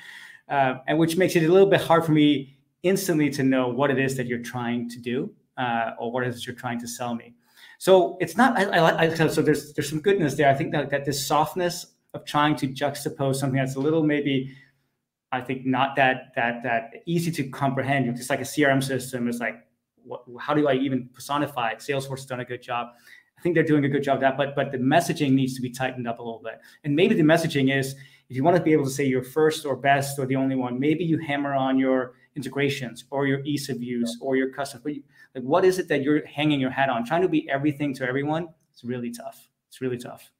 uh, 0.48 0.76
and 0.88 0.98
which 0.98 1.18
makes 1.18 1.36
it 1.36 1.44
a 1.44 1.52
little 1.52 1.70
bit 1.70 1.82
hard 1.82 2.06
for 2.06 2.14
me 2.14 2.58
instantly 2.84 3.30
to 3.30 3.44
know 3.44 3.68
what 3.68 3.92
it 3.92 4.00
is 4.00 4.16
that 4.18 4.26
you're 4.26 4.40
trying 4.40 4.90
to 4.90 5.00
do 5.00 5.30
uh, 5.58 5.92
or 6.00 6.12
what 6.12 6.24
it 6.24 6.30
is 6.30 6.48
you're 6.48 6.56
trying 6.56 6.80
to 6.80 6.88
sell 6.88 7.14
me. 7.14 7.36
So 7.82 8.16
it's 8.22 8.38
not. 8.38 8.60
I, 8.60 8.66
I, 8.66 9.06
I, 9.06 9.28
so 9.28 9.42
there's 9.42 9.74
there's 9.74 9.90
some 9.90 10.02
goodness 10.02 10.36
there. 10.36 10.48
I 10.48 10.54
think 10.54 10.72
that 10.72 10.92
that 10.92 11.04
this 11.04 11.26
softness 11.26 11.88
of 12.14 12.24
trying 12.26 12.56
to 12.58 12.68
juxtapose 12.68 13.38
something 13.38 13.58
that's 13.58 13.76
a 13.76 13.80
little 13.80 14.04
maybe 14.04 14.56
I 15.32 15.42
think 15.42 15.66
not 15.66 15.96
that 15.96 16.32
that 16.36 16.62
that 16.62 16.92
easy 17.08 17.32
to 17.32 17.50
comprehend. 17.50 18.16
Just 18.16 18.30
like 18.30 18.40
a 18.40 18.44
CRM 18.44 18.84
system 18.84 19.28
is 19.28 19.40
like, 19.40 19.56
what, 20.04 20.22
how 20.40 20.54
do 20.54 20.68
I 20.68 20.74
even 20.74 21.10
personify 21.12 21.72
it? 21.72 21.80
Salesforce 21.80 22.18
has 22.18 22.28
done 22.28 22.42
a 22.42 22.46
good 22.46 22.62
job. 22.62 22.90
I 23.36 23.42
think 23.42 23.56
they're 23.56 23.64
doing 23.64 23.84
a 23.84 23.90
good 23.90 24.04
job 24.04 24.18
of 24.18 24.22
that, 24.22 24.38
but 24.38 24.56
but 24.56 24.72
the 24.72 24.78
messaging 24.78 25.32
needs 25.32 25.56
to 25.56 25.62
be 25.64 25.72
tightened 25.72 26.08
up 26.08 26.20
a 26.20 26.22
little 26.22 26.44
bit. 26.44 26.60
And 26.84 26.96
maybe 26.96 27.16
the 27.16 27.24
messaging 27.24 27.76
is 27.76 27.96
if 28.30 28.36
you 28.36 28.44
want 28.44 28.58
to 28.58 28.62
be 28.62 28.74
able 28.74 28.86
to 28.86 28.92
say 28.92 29.06
you're 29.06 29.24
first 29.24 29.66
or 29.66 29.76
best 29.76 30.20
or 30.20 30.28
the 30.28 30.36
only 30.36 30.56
one, 30.56 30.80
maybe 30.80 31.04
you 31.04 31.18
hammer 31.18 31.56
on 31.56 31.80
your 31.80 32.14
integrations 32.36 33.06
or 33.10 33.26
your 33.26 33.40
ease 33.44 33.70
of 33.70 33.82
use 33.82 34.20
or 34.22 34.36
your 34.36 34.52
custom. 34.54 34.82
But 34.84 34.94
like, 35.36 35.44
what 35.44 35.66
is 35.66 35.80
it 35.80 35.88
that 35.88 36.04
you're 36.04 36.26
hanging 36.26 36.60
your 36.60 36.70
hat 36.70 36.90
on? 36.90 37.06
Trying 37.06 37.22
to 37.22 37.30
be 37.30 37.50
everything 37.50 37.94
to 37.96 38.08
everyone, 38.08 38.50
it's 38.72 38.84
really 38.84 39.12
tough. 39.12 39.48
It's 39.70 39.82
really 39.82 39.98
tough. 39.98 40.32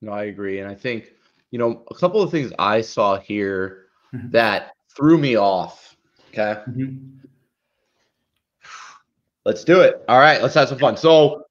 No, 0.00 0.12
I 0.12 0.24
agree, 0.24 0.60
and 0.60 0.70
I 0.70 0.74
think 0.74 1.12
you 1.50 1.58
know 1.58 1.82
a 1.90 1.94
couple 1.94 2.22
of 2.22 2.30
things 2.30 2.52
I 2.58 2.80
saw 2.80 3.18
here 3.18 3.86
mm-hmm. 4.14 4.30
that 4.30 4.72
threw 4.96 5.18
me 5.18 5.36
off. 5.36 5.96
Okay. 6.30 6.60
Mm-hmm. 6.68 7.26
Let's 9.44 9.64
do 9.64 9.80
it. 9.80 10.02
All 10.08 10.18
right, 10.18 10.42
let's 10.42 10.54
have 10.54 10.68
some 10.68 10.78
fun. 10.78 10.96
So 10.96 11.46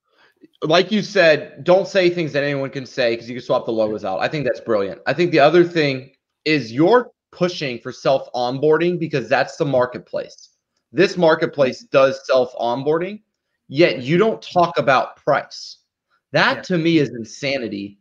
like 0.61 0.91
you 0.91 1.01
said, 1.01 1.63
don't 1.63 1.87
say 1.87 2.09
things 2.09 2.33
that 2.33 2.43
anyone 2.43 2.69
can 2.69 2.85
say 2.85 3.13
because 3.13 3.29
you 3.29 3.35
can 3.35 3.43
swap 3.43 3.65
the 3.65 3.71
logos 3.71 4.05
out. 4.05 4.19
I 4.19 4.27
think 4.27 4.45
that's 4.45 4.59
brilliant. 4.59 5.01
I 5.05 5.13
think 5.13 5.31
the 5.31 5.39
other 5.39 5.63
thing 5.63 6.11
is 6.45 6.71
you're 6.71 7.11
pushing 7.31 7.79
for 7.79 7.91
self 7.91 8.31
onboarding 8.33 8.99
because 8.99 9.29
that's 9.29 9.57
the 9.57 9.65
marketplace. 9.65 10.49
This 10.91 11.17
marketplace 11.17 11.81
does 11.91 12.25
self 12.25 12.53
onboarding, 12.55 13.21
yet 13.67 14.01
you 14.01 14.17
don't 14.17 14.41
talk 14.41 14.77
about 14.77 15.17
price. 15.17 15.77
That 16.31 16.57
yeah. 16.57 16.61
to 16.63 16.77
me 16.77 16.97
is 16.97 17.09
insanity 17.09 17.99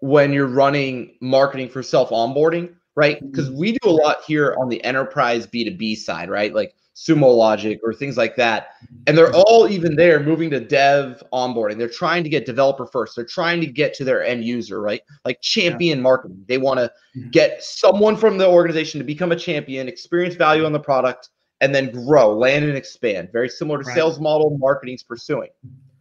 when 0.00 0.32
you're 0.32 0.46
running 0.46 1.16
marketing 1.20 1.68
for 1.68 1.82
self 1.82 2.10
onboarding, 2.10 2.74
right? 2.94 3.20
Because 3.30 3.48
mm-hmm. 3.48 3.58
we 3.58 3.72
do 3.72 3.88
a 3.88 3.90
lot 3.90 4.22
here 4.26 4.56
on 4.58 4.68
the 4.68 4.82
enterprise 4.84 5.46
B2B 5.46 5.96
side, 5.96 6.30
right? 6.30 6.54
Like 6.54 6.74
Sumo 6.94 7.36
Logic 7.36 7.80
or 7.82 7.92
things 7.92 8.16
like 8.16 8.36
that. 8.36 8.68
And 9.06 9.18
they're 9.18 9.32
all 9.32 9.68
even 9.68 9.96
there 9.96 10.20
moving 10.20 10.50
to 10.50 10.60
dev 10.60 11.22
onboarding. 11.32 11.76
They're 11.76 11.88
trying 11.88 12.22
to 12.22 12.30
get 12.30 12.46
developer 12.46 12.86
first. 12.86 13.16
They're 13.16 13.24
trying 13.24 13.60
to 13.62 13.66
get 13.66 13.94
to 13.94 14.04
their 14.04 14.24
end 14.24 14.44
user, 14.44 14.80
right? 14.80 15.00
Like 15.24 15.40
champion 15.40 15.98
yeah. 15.98 16.02
marketing. 16.02 16.44
They 16.46 16.58
want 16.58 16.78
to 16.78 16.92
get 17.30 17.64
someone 17.64 18.16
from 18.16 18.38
the 18.38 18.48
organization 18.48 18.98
to 18.98 19.04
become 19.04 19.32
a 19.32 19.36
champion, 19.36 19.88
experience 19.88 20.36
value 20.36 20.64
on 20.64 20.72
the 20.72 20.80
product, 20.80 21.30
and 21.60 21.74
then 21.74 21.90
grow, 21.90 22.36
land 22.36 22.64
and 22.64 22.76
expand. 22.76 23.30
Very 23.32 23.48
similar 23.48 23.82
to 23.82 23.86
right. 23.86 23.94
sales 23.94 24.20
model 24.20 24.56
marketing's 24.58 25.02
pursuing. 25.02 25.50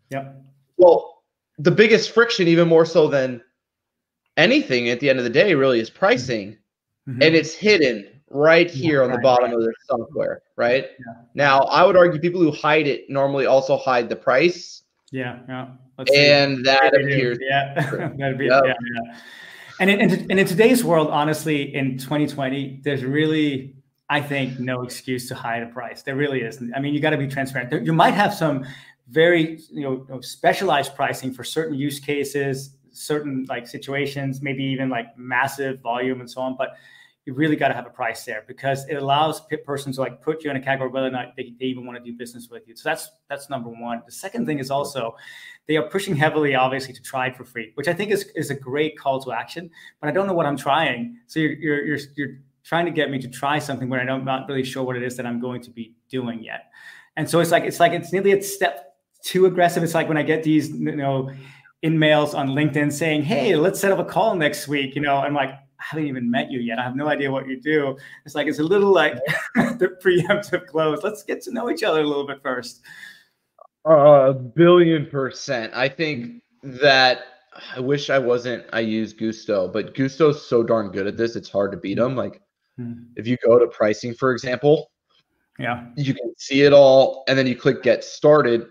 Yeah. 0.09 0.31
Well, 0.77 1.23
the 1.57 1.71
biggest 1.71 2.11
friction, 2.11 2.47
even 2.47 2.67
more 2.67 2.85
so 2.85 3.07
than 3.07 3.41
anything 4.37 4.89
at 4.89 4.99
the 4.99 5.09
end 5.09 5.19
of 5.19 5.25
the 5.25 5.29
day, 5.29 5.55
really 5.55 5.79
is 5.79 5.89
pricing. 5.89 6.57
Mm-hmm. 7.07 7.21
And 7.21 7.35
it's 7.35 7.53
hidden 7.53 8.07
right 8.29 8.69
here 8.69 8.99
yeah, 8.99 9.05
on 9.05 9.11
the 9.11 9.19
bottom 9.19 9.51
right. 9.51 9.53
of 9.55 9.61
their 9.61 9.73
software, 9.85 10.41
right? 10.55 10.87
Yeah. 10.99 11.13
Now, 11.35 11.59
I 11.61 11.85
would 11.85 11.95
argue 11.95 12.19
people 12.19 12.41
who 12.41 12.51
hide 12.51 12.87
it 12.87 13.09
normally 13.09 13.45
also 13.45 13.77
hide 13.77 14.09
the 14.09 14.15
price. 14.15 14.83
Yeah, 15.11 15.39
yeah. 15.47 15.67
Let's 15.97 16.11
and 16.15 16.57
see. 16.57 16.63
that 16.63 16.95
appears. 16.95 17.37
Yeah, 17.41 17.73
that'd 18.17 18.37
be, 18.37 18.45
yep. 18.45 18.63
yeah, 18.65 18.73
yeah. 18.95 19.17
And 19.79 19.89
in, 19.89 20.31
and 20.31 20.39
in 20.39 20.47
today's 20.47 20.83
world, 20.83 21.09
honestly, 21.09 21.73
in 21.75 21.97
2020, 21.97 22.81
there's 22.83 23.03
really, 23.03 23.75
I 24.13 24.21
think, 24.21 24.59
no 24.59 24.83
excuse 24.83 25.27
to 25.29 25.33
hide 25.33 25.63
a 25.63 25.65
price. 25.65 26.03
There 26.03 26.15
really 26.15 26.43
isn't. 26.43 26.71
I 26.75 26.79
mean, 26.79 26.93
you 26.93 26.99
got 26.99 27.09
to 27.09 27.17
be 27.17 27.27
transparent. 27.27 27.83
You 27.83 27.93
might 27.93 28.13
have 28.13 28.31
some 28.31 28.63
very, 29.07 29.59
you 29.71 29.81
know, 30.07 30.21
specialized 30.21 30.95
pricing 30.95 31.33
for 31.33 31.43
certain 31.43 31.75
use 31.75 31.99
cases, 31.99 32.77
certain 32.91 33.47
like 33.49 33.67
situations, 33.67 34.39
maybe 34.39 34.63
even 34.65 34.87
like 34.87 35.17
massive 35.17 35.79
volume 35.79 36.19
and 36.19 36.29
so 36.29 36.41
on. 36.41 36.55
But 36.55 36.75
you 37.25 37.33
really 37.33 37.55
got 37.55 37.69
to 37.69 37.73
have 37.73 37.87
a 37.87 37.89
price 37.89 38.23
there 38.23 38.43
because 38.47 38.85
it 38.87 38.97
allows 38.97 39.41
pit 39.47 39.65
persons 39.65 39.95
to 39.95 40.03
like 40.03 40.21
put 40.21 40.43
you 40.43 40.51
in 40.51 40.57
a 40.57 40.61
category 40.61 40.91
whether 40.91 41.07
or 41.07 41.11
not 41.11 41.35
they, 41.35 41.55
they, 41.59 41.65
even 41.65 41.83
want 41.83 41.97
to 41.97 42.03
do 42.03 42.15
business 42.15 42.49
with 42.51 42.67
you. 42.67 42.75
So 42.75 42.87
that's 42.87 43.09
that's 43.29 43.49
number 43.49 43.69
one. 43.69 44.03
The 44.05 44.11
second 44.11 44.45
thing 44.45 44.59
is 44.59 44.69
also 44.69 45.15
they 45.65 45.75
are 45.77 45.89
pushing 45.89 46.15
heavily, 46.15 46.53
obviously, 46.53 46.93
to 46.93 47.01
try 47.01 47.29
it 47.29 47.35
for 47.35 47.45
free, 47.45 47.71
which 47.73 47.87
I 47.87 47.93
think 47.93 48.11
is, 48.11 48.29
is 48.35 48.51
a 48.51 48.55
great 48.55 48.95
call 48.95 49.19
to 49.23 49.31
action. 49.31 49.71
But 50.01 50.09
I 50.09 50.11
don't 50.11 50.27
know 50.27 50.33
what 50.33 50.45
I'm 50.45 50.57
trying. 50.57 51.17
So 51.25 51.39
you're 51.39 51.53
you're 51.53 51.85
you're, 51.85 51.99
you're 52.15 52.37
trying 52.63 52.85
to 52.85 52.91
get 52.91 53.11
me 53.11 53.19
to 53.19 53.27
try 53.27 53.59
something 53.59 53.89
where 53.89 53.99
I'm 53.99 54.25
not 54.25 54.47
really 54.47 54.63
sure 54.63 54.83
what 54.83 54.95
it 54.95 55.03
is 55.03 55.17
that 55.17 55.25
I'm 55.25 55.39
going 55.39 55.61
to 55.63 55.69
be 55.69 55.95
doing 56.09 56.43
yet. 56.43 56.71
And 57.17 57.29
so 57.29 57.39
it's 57.39 57.51
like 57.51 57.63
it's 57.63 57.79
like 57.79 57.91
it's 57.91 58.11
nearly 58.11 58.31
a 58.31 58.41
step 58.41 58.95
too 59.23 59.45
aggressive. 59.45 59.83
It's 59.83 59.93
like 59.93 60.07
when 60.07 60.17
I 60.17 60.23
get 60.23 60.43
these, 60.43 60.69
you 60.69 60.95
know, 60.95 61.31
in 61.81 61.99
mails 61.99 62.33
on 62.33 62.49
LinkedIn 62.49 62.91
saying, 62.91 63.23
"Hey, 63.23 63.55
let's 63.55 63.79
set 63.79 63.91
up 63.91 63.99
a 63.99 64.05
call 64.05 64.35
next 64.35 64.67
week." 64.67 64.95
You 64.95 65.01
know, 65.01 65.17
I'm 65.17 65.33
like, 65.33 65.49
I 65.49 65.57
haven't 65.77 66.07
even 66.07 66.31
met 66.31 66.49
you 66.49 66.59
yet. 66.59 66.79
I 66.79 66.83
have 66.83 66.95
no 66.95 67.07
idea 67.07 67.31
what 67.31 67.47
you 67.47 67.59
do. 67.59 67.97
It's 68.25 68.35
like 68.35 68.47
it's 68.47 68.59
a 68.59 68.63
little 68.63 68.91
like 68.91 69.15
the 69.55 69.97
preemptive 70.03 70.65
close. 70.67 71.03
Let's 71.03 71.23
get 71.23 71.41
to 71.43 71.51
know 71.51 71.69
each 71.69 71.83
other 71.83 72.01
a 72.01 72.07
little 72.07 72.25
bit 72.25 72.41
first. 72.41 72.81
A 73.85 74.33
billion 74.33 75.05
percent. 75.07 75.73
I 75.75 75.89
think 75.89 76.25
mm-hmm. 76.25 76.77
that 76.81 77.19
I 77.75 77.81
wish 77.81 78.09
I 78.09 78.17
wasn't. 78.17 78.65
I 78.71 78.79
use 78.79 79.13
Gusto, 79.13 79.67
but 79.67 79.93
Gusto's 79.93 80.47
so 80.47 80.63
darn 80.63 80.89
good 80.89 81.05
at 81.05 81.17
this. 81.17 81.35
It's 81.35 81.49
hard 81.49 81.71
to 81.73 81.77
beat 81.77 81.97
mm-hmm. 81.97 82.15
them. 82.15 82.15
Like 82.15 82.41
hmm. 82.77 83.03
if 83.15 83.27
you 83.27 83.37
go 83.45 83.59
to 83.59 83.67
pricing, 83.67 84.13
for 84.13 84.31
example, 84.31 84.91
yeah, 85.59 85.85
you 85.95 86.13
can 86.13 86.33
see 86.37 86.61
it 86.61 86.73
all, 86.73 87.23
and 87.27 87.37
then 87.37 87.47
you 87.47 87.55
click 87.55 87.83
get 87.83 88.03
started, 88.03 88.67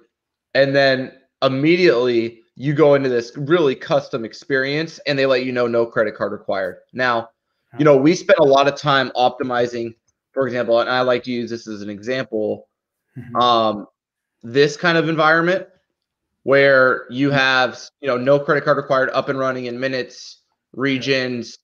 and 0.54 0.74
then 0.74 1.12
immediately 1.42 2.42
you 2.54 2.74
go 2.74 2.94
into 2.94 3.08
this 3.08 3.32
really 3.36 3.74
custom 3.74 4.24
experience 4.24 5.00
and 5.06 5.18
they 5.18 5.26
let 5.26 5.44
you 5.44 5.52
know 5.52 5.66
no 5.66 5.86
credit 5.86 6.14
card 6.14 6.32
required. 6.32 6.78
Now, 6.92 7.30
you 7.78 7.84
know, 7.84 7.96
we 7.96 8.14
spent 8.14 8.38
a 8.38 8.44
lot 8.44 8.68
of 8.68 8.76
time 8.76 9.10
optimizing, 9.16 9.94
for 10.32 10.46
example, 10.46 10.78
and 10.80 10.90
I 10.90 11.00
like 11.00 11.22
to 11.24 11.30
use 11.30 11.48
this 11.48 11.66
as 11.66 11.80
an 11.80 11.88
example. 11.88 12.68
Mm-hmm. 13.16 13.36
Um, 13.36 13.86
this 14.42 14.76
kind 14.76 14.98
of 14.98 15.08
environment 15.08 15.66
where 16.42 17.06
you 17.10 17.30
have, 17.30 17.80
you 18.00 18.08
know, 18.08 18.18
no 18.18 18.38
credit 18.38 18.64
card 18.64 18.76
required 18.76 19.10
up 19.10 19.28
and 19.28 19.38
running 19.38 19.66
in 19.66 19.80
minutes, 19.80 20.42
regions, 20.72 21.58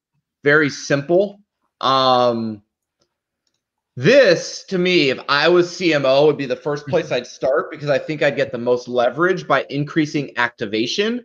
very 0.44 0.70
simple. 0.70 1.40
Um, 1.80 2.62
this 3.96 4.62
to 4.68 4.78
me, 4.78 5.10
if 5.10 5.18
I 5.28 5.48
was 5.48 5.68
CMO, 5.70 6.26
would 6.26 6.36
be 6.36 6.46
the 6.46 6.54
first 6.54 6.86
place 6.86 7.06
mm-hmm. 7.06 7.14
I'd 7.14 7.26
start 7.26 7.70
because 7.70 7.90
I 7.90 7.98
think 7.98 8.22
I'd 8.22 8.36
get 8.36 8.52
the 8.52 8.58
most 8.58 8.86
leverage 8.86 9.46
by 9.48 9.66
increasing 9.70 10.30
activation. 10.36 11.24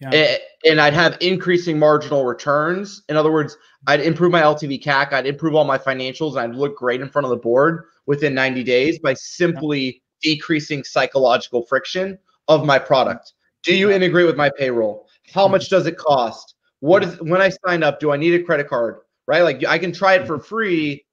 Yeah. 0.00 0.36
And 0.64 0.80
I'd 0.80 0.92
have 0.92 1.16
increasing 1.20 1.78
marginal 1.78 2.24
returns. 2.24 3.02
In 3.08 3.16
other 3.16 3.32
words, 3.32 3.56
I'd 3.86 4.00
improve 4.00 4.32
my 4.32 4.42
LTV 4.42 4.82
CAC, 4.82 5.12
I'd 5.12 5.26
improve 5.26 5.54
all 5.54 5.64
my 5.64 5.78
financials, 5.78 6.32
and 6.32 6.40
I'd 6.40 6.54
look 6.54 6.76
great 6.76 7.00
in 7.00 7.08
front 7.08 7.24
of 7.24 7.30
the 7.30 7.36
board 7.36 7.84
within 8.06 8.34
90 8.34 8.62
days 8.62 8.98
by 8.98 9.14
simply 9.14 10.02
yeah. 10.22 10.34
decreasing 10.34 10.84
psychological 10.84 11.64
friction 11.66 12.18
of 12.48 12.64
my 12.64 12.78
product. 12.78 13.32
Do 13.64 13.74
you 13.74 13.90
integrate 13.90 14.26
with 14.26 14.36
my 14.36 14.50
payroll? 14.56 15.08
How 15.32 15.44
mm-hmm. 15.44 15.52
much 15.52 15.68
does 15.68 15.86
it 15.86 15.96
cost? 15.96 16.54
What 16.80 17.02
is 17.02 17.20
when 17.20 17.40
I 17.40 17.50
sign 17.66 17.82
up? 17.82 17.98
Do 17.98 18.12
I 18.12 18.16
need 18.16 18.34
a 18.34 18.44
credit 18.44 18.68
card? 18.68 18.98
Right? 19.26 19.42
Like 19.42 19.64
I 19.66 19.78
can 19.78 19.92
try 19.92 20.14
it 20.14 20.26
for 20.26 20.38
free 20.38 21.04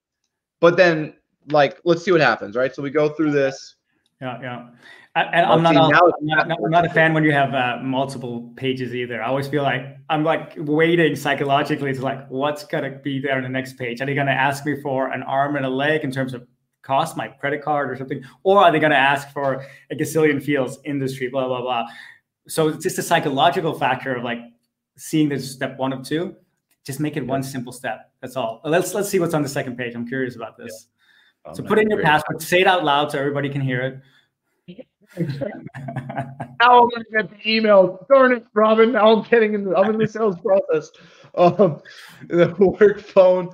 but 0.62 0.77
then, 0.77 1.15
like, 1.50 1.82
let's 1.84 2.06
see 2.06 2.12
what 2.12 2.22
happens, 2.22 2.56
right? 2.56 2.74
So 2.74 2.82
we 2.82 2.91
go 2.91 3.10
through 3.10 3.32
this. 3.32 3.75
Yeah, 4.22 4.39
yeah. 4.41 4.68
I, 5.15 5.24
and 5.24 5.46
I'm 5.46 5.62
not, 5.62 5.75
I'm 5.75 5.89
not, 6.22 6.51
I'm 6.51 6.72
not, 6.72 6.86
a 6.86 6.89
fan 6.89 7.13
when 7.13 7.25
you 7.25 7.34
have 7.34 7.53
uh, 7.53 7.80
multiple 7.84 8.53
pages 8.56 8.96
either. 8.96 9.22
I 9.22 9.27
always 9.27 9.48
feel 9.48 9.63
like 9.63 9.98
I'm 10.10 10.24
like 10.24 10.53
waiting 10.56 11.18
psychologically 11.18 11.94
to 11.94 12.01
like 12.01 12.30
what's 12.30 12.63
gonna 12.63 12.91
be 12.91 13.20
there 13.20 13.36
on 13.36 13.44
the 13.44 13.50
next 13.50 13.77
page. 13.77 14.00
Are 14.00 14.06
they 14.06 14.13
gonna 14.13 14.32
ask 14.32 14.65
me 14.65 14.80
for 14.80 15.12
an 15.12 15.22
arm 15.24 15.58
and 15.58 15.65
a 15.65 15.70
leg 15.70 16.06
in 16.06 16.12
terms 16.12 16.34
of 16.34 16.48
cost, 16.82 17.18
my 17.18 17.27
credit 17.27 17.62
card 17.62 17.91
or 17.91 17.98
something, 17.98 18.24
or 18.44 18.60
are 18.60 18.72
they 18.72 18.80
gonna 18.80 18.96
ask 18.96 19.30
for 19.32 19.65
a 19.91 19.96
gazillion 19.96 20.41
fields, 20.41 20.80
industry, 20.86 21.27
blah 21.27 21.46
blah 21.46 21.60
blah? 21.60 21.88
So 22.48 22.70
it's 22.70 22.84
just 22.84 22.98
a 22.98 23.03
psychological 23.03 23.77
factor 23.77 24.15
of 24.15 24.24
like 24.24 24.39
seeing 24.96 25.27
this 25.27 25.51
step 25.51 25.77
one 25.77 25.91
of 25.91 26.08
two. 26.08 26.38
Just 26.86 27.00
make 27.00 27.18
it 27.18 27.24
yeah. 27.24 27.30
one 27.30 27.44
simple 27.44 27.72
step. 27.72 28.12
That's 28.22 28.36
all. 28.36 28.62
Let's 28.64 28.94
let's 28.94 29.10
see 29.10 29.20
what's 29.20 29.34
on 29.34 29.44
the 29.44 29.50
second 29.50 29.78
page. 29.78 29.94
I'm 29.96 30.08
curious 30.08 30.36
about 30.36 30.58
this. 30.58 30.88
Yeah. 31.46 31.54
so 31.54 31.64
put 31.64 31.80
in 31.80 31.90
your 31.90 32.02
password. 32.02 32.42
Say 32.42 32.62
it 32.62 32.68
out 32.68 32.84
loud 32.84 33.12
so 33.12 33.20
everybody 33.20 33.50
can 33.50 33.62
hear 33.62 33.82
it. 33.82 34.02
How 36.62 36.80
am 36.80 36.88
I 36.88 36.90
going 36.90 36.90
to 36.92 37.12
get 37.18 37.30
the 37.30 37.52
email? 37.56 38.06
Darn 38.10 38.32
it, 38.32 38.46
Robin. 38.54 38.94
Now 38.94 39.14
I'm 39.14 39.24
getting 39.24 39.54
in 39.54 39.66
the 39.66 39.76
I'm 39.76 39.90
in 39.90 39.98
the 39.98 40.08
sales 40.08 40.38
process. 40.40 40.90
Um, 41.36 41.82
the 42.28 42.56
work 42.80 43.00
phone, 43.00 43.48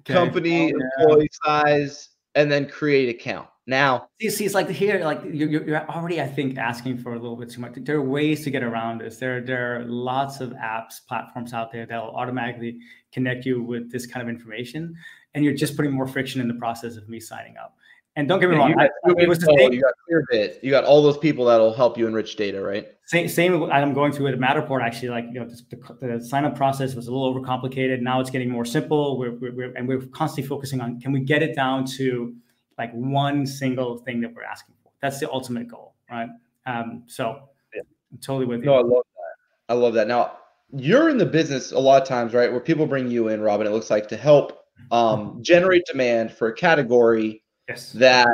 okay. 0.00 0.12
company, 0.12 0.72
oh, 0.72 0.78
yeah. 0.78 1.04
employee 1.04 1.28
size, 1.44 2.10
and 2.34 2.50
then 2.50 2.68
create 2.68 3.08
account. 3.08 3.48
Now, 3.68 4.08
see, 4.18 4.30
see, 4.30 4.46
it's 4.46 4.54
like 4.54 4.70
here, 4.70 4.98
like 5.04 5.20
you're, 5.30 5.50
you're 5.50 5.90
already, 5.90 6.22
I 6.22 6.26
think, 6.26 6.56
asking 6.56 6.96
for 6.96 7.12
a 7.12 7.18
little 7.18 7.36
bit 7.36 7.50
too 7.50 7.60
much. 7.60 7.74
There 7.76 7.96
are 7.96 8.02
ways 8.02 8.42
to 8.44 8.50
get 8.50 8.62
around 8.62 9.02
this. 9.02 9.18
There, 9.18 9.42
there 9.42 9.76
are 9.76 9.84
lots 9.84 10.40
of 10.40 10.52
apps, 10.52 11.06
platforms 11.06 11.52
out 11.52 11.70
there 11.70 11.84
that 11.84 12.02
will 12.02 12.16
automatically 12.16 12.78
connect 13.12 13.44
you 13.44 13.62
with 13.62 13.92
this 13.92 14.06
kind 14.06 14.22
of 14.26 14.34
information, 14.34 14.96
and 15.34 15.44
you're 15.44 15.52
just 15.52 15.76
putting 15.76 15.92
more 15.92 16.06
friction 16.06 16.40
in 16.40 16.48
the 16.48 16.54
process 16.54 16.96
of 16.96 17.10
me 17.10 17.20
signing 17.20 17.56
up. 17.62 17.76
And 18.16 18.26
don't 18.26 18.40
get 18.40 18.48
me 18.48 18.56
yeah, 18.56 18.62
wrong, 18.62 18.70
you 18.70 18.76
got, 18.76 18.90
I, 19.04 19.22
it 19.22 19.28
was 19.28 19.38
the 19.38 19.54
same. 19.58 19.74
You 19.74 19.82
got 19.82 19.92
Clearbit. 20.10 20.62
You 20.62 20.70
got 20.70 20.84
all 20.84 21.02
those 21.02 21.18
people 21.18 21.44
that'll 21.44 21.74
help 21.74 21.98
you 21.98 22.06
enrich 22.06 22.36
data, 22.36 22.62
right? 22.62 22.86
Same, 23.04 23.28
same. 23.28 23.70
I'm 23.70 23.92
going 23.92 24.12
through 24.12 24.28
it 24.28 24.32
at 24.32 24.40
Matterport. 24.40 24.82
Actually, 24.82 25.10
like 25.10 25.26
you 25.30 25.40
know, 25.40 25.46
the, 25.46 26.06
the 26.18 26.24
sign 26.24 26.46
up 26.46 26.56
process 26.56 26.94
was 26.94 27.06
a 27.06 27.12
little 27.12 27.34
overcomplicated. 27.34 28.00
Now 28.00 28.18
it's 28.20 28.30
getting 28.30 28.48
more 28.48 28.64
simple. 28.64 29.18
We're, 29.18 29.32
we're, 29.32 29.54
we're 29.54 29.74
and 29.74 29.86
we're 29.86 30.00
constantly 30.06 30.48
focusing 30.48 30.80
on 30.80 30.98
can 31.00 31.12
we 31.12 31.20
get 31.20 31.42
it 31.42 31.54
down 31.54 31.84
to 31.98 32.34
like 32.78 32.92
one 32.92 33.44
single 33.46 33.98
thing 33.98 34.20
that 34.20 34.32
we're 34.34 34.44
asking 34.44 34.74
for. 34.82 34.92
That's 35.02 35.20
the 35.20 35.30
ultimate 35.30 35.68
goal, 35.68 35.94
right? 36.10 36.28
Um, 36.66 37.04
so 37.06 37.48
yeah. 37.74 37.82
I'm 38.12 38.18
totally 38.18 38.46
with 38.46 38.60
you. 38.60 38.66
No, 38.66 38.74
I 38.74 38.82
love 38.82 39.04
that. 39.14 39.72
I 39.72 39.74
love 39.74 39.94
that. 39.94 40.08
Now 40.08 40.38
you're 40.72 41.08
in 41.08 41.18
the 41.18 41.26
business 41.26 41.72
a 41.72 41.78
lot 41.78 42.02
of 42.02 42.08
times, 42.08 42.34
right? 42.34 42.50
Where 42.50 42.60
people 42.60 42.86
bring 42.86 43.10
you 43.10 43.28
in, 43.28 43.40
Robin. 43.40 43.66
It 43.66 43.70
looks 43.70 43.90
like 43.90 44.08
to 44.08 44.16
help 44.16 44.64
um, 44.90 45.38
generate 45.42 45.84
demand 45.86 46.32
for 46.32 46.48
a 46.48 46.54
category 46.54 47.42
yes. 47.68 47.92
that 47.92 48.28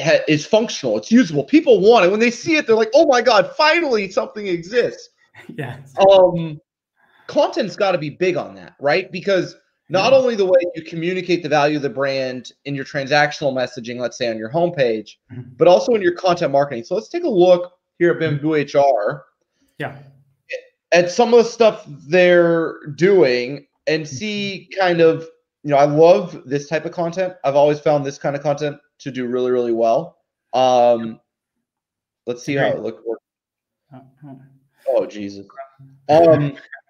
ha- 0.00 0.22
is 0.28 0.46
functional. 0.46 0.98
It's 0.98 1.10
usable. 1.10 1.44
People 1.44 1.80
want 1.80 2.04
it. 2.04 2.10
When 2.10 2.20
they 2.20 2.30
see 2.30 2.56
it, 2.56 2.66
they're 2.66 2.76
like, 2.76 2.90
"Oh 2.94 3.06
my 3.06 3.22
god, 3.22 3.50
finally 3.56 4.10
something 4.10 4.46
exists." 4.46 5.10
yeah. 5.48 5.78
Um, 6.10 6.60
content's 7.26 7.76
got 7.76 7.92
to 7.92 7.98
be 7.98 8.10
big 8.10 8.36
on 8.36 8.54
that, 8.56 8.74
right? 8.78 9.10
Because 9.10 9.56
not 9.88 10.12
only 10.12 10.34
the 10.34 10.46
way 10.46 10.58
you 10.74 10.82
communicate 10.82 11.42
the 11.42 11.48
value 11.48 11.76
of 11.76 11.82
the 11.82 11.90
brand 11.90 12.52
in 12.64 12.74
your 12.74 12.84
transactional 12.84 13.52
messaging, 13.52 13.98
let's 13.98 14.16
say 14.16 14.30
on 14.30 14.38
your 14.38 14.50
homepage, 14.50 15.16
mm-hmm. 15.30 15.42
but 15.56 15.68
also 15.68 15.92
in 15.92 16.02
your 16.02 16.14
content 16.14 16.52
marketing. 16.52 16.84
So 16.84 16.94
let's 16.94 17.08
take 17.08 17.24
a 17.24 17.28
look 17.28 17.72
here 17.98 18.12
at 18.12 18.18
Bamboo 18.18 18.54
HR. 18.54 19.26
Yeah. 19.78 19.98
At 20.92 21.10
some 21.10 21.34
of 21.34 21.44
the 21.44 21.50
stuff 21.50 21.84
they're 21.86 22.86
doing 22.96 23.66
and 23.86 24.04
mm-hmm. 24.04 24.16
see 24.16 24.70
kind 24.78 25.00
of, 25.00 25.28
you 25.62 25.70
know, 25.70 25.76
I 25.76 25.84
love 25.84 26.42
this 26.46 26.68
type 26.68 26.86
of 26.86 26.92
content. 26.92 27.34
I've 27.44 27.56
always 27.56 27.80
found 27.80 28.06
this 28.06 28.18
kind 28.18 28.36
of 28.36 28.42
content 28.42 28.78
to 29.00 29.10
do 29.10 29.26
really, 29.26 29.50
really 29.50 29.72
well. 29.72 30.18
Um, 30.54 31.20
let's 32.26 32.42
see 32.42 32.54
how 32.54 32.68
it 32.68 32.80
looks. 32.80 33.02
Uh-huh. 33.92 34.34
Oh, 34.88 35.06
Jesus. 35.06 35.46
Um, 36.08 36.56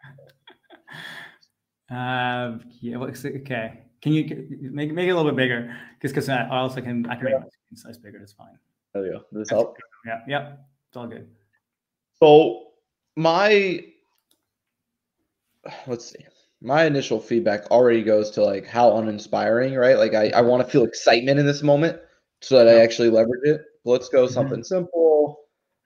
uh, 1.91 2.59
yeah. 2.81 2.97
Okay. 2.99 3.81
Can 4.03 4.13
you 4.13 4.71
make 4.73 4.93
make 4.93 5.09
it 5.09 5.11
a 5.11 5.17
little 5.17 5.31
bit 5.31 5.37
bigger? 5.37 5.75
Because 5.95 6.13
because 6.13 6.29
I 6.29 6.49
also 6.49 6.81
can 6.81 7.07
I 7.07 7.17
can 7.17 7.25
make 7.25 7.35
my 7.41 7.49
size 7.75 7.99
bigger. 7.99 8.19
That's 8.19 8.33
fine. 8.33 8.59
There 8.93 9.07
you 9.07 9.13
go. 9.13 9.19
Does 9.33 9.49
this 9.49 9.51
help? 9.51 9.77
Yeah. 10.07 10.21
Yeah. 10.29 10.53
It's 10.89 10.97
all 10.97 11.07
good. 11.07 11.29
So 12.21 12.69
my 13.17 13.85
let's 15.87 16.11
see. 16.11 16.25
My 16.61 16.85
initial 16.85 17.21
feedback 17.21 17.71
already 17.71 18.03
goes 18.03 18.31
to 18.33 18.45
like 18.45 18.67
how 18.67 18.97
uninspiring, 18.97 19.75
right? 19.75 19.99
Like 19.99 20.15
I, 20.15 20.31
I 20.31 20.41
want 20.41 20.65
to 20.65 20.71
feel 20.71 20.85
excitement 20.85 21.39
in 21.39 21.47
this 21.47 21.63
moment 21.63 21.99
so 22.41 22.57
that 22.57 22.69
I 22.69 22.81
actually 22.81 23.11
leverage 23.11 23.43
it. 23.45 23.63
Let's 23.85 24.09
go 24.09 24.25
mm-hmm. 24.25 24.33
something 24.33 24.65
simple. 24.65 25.41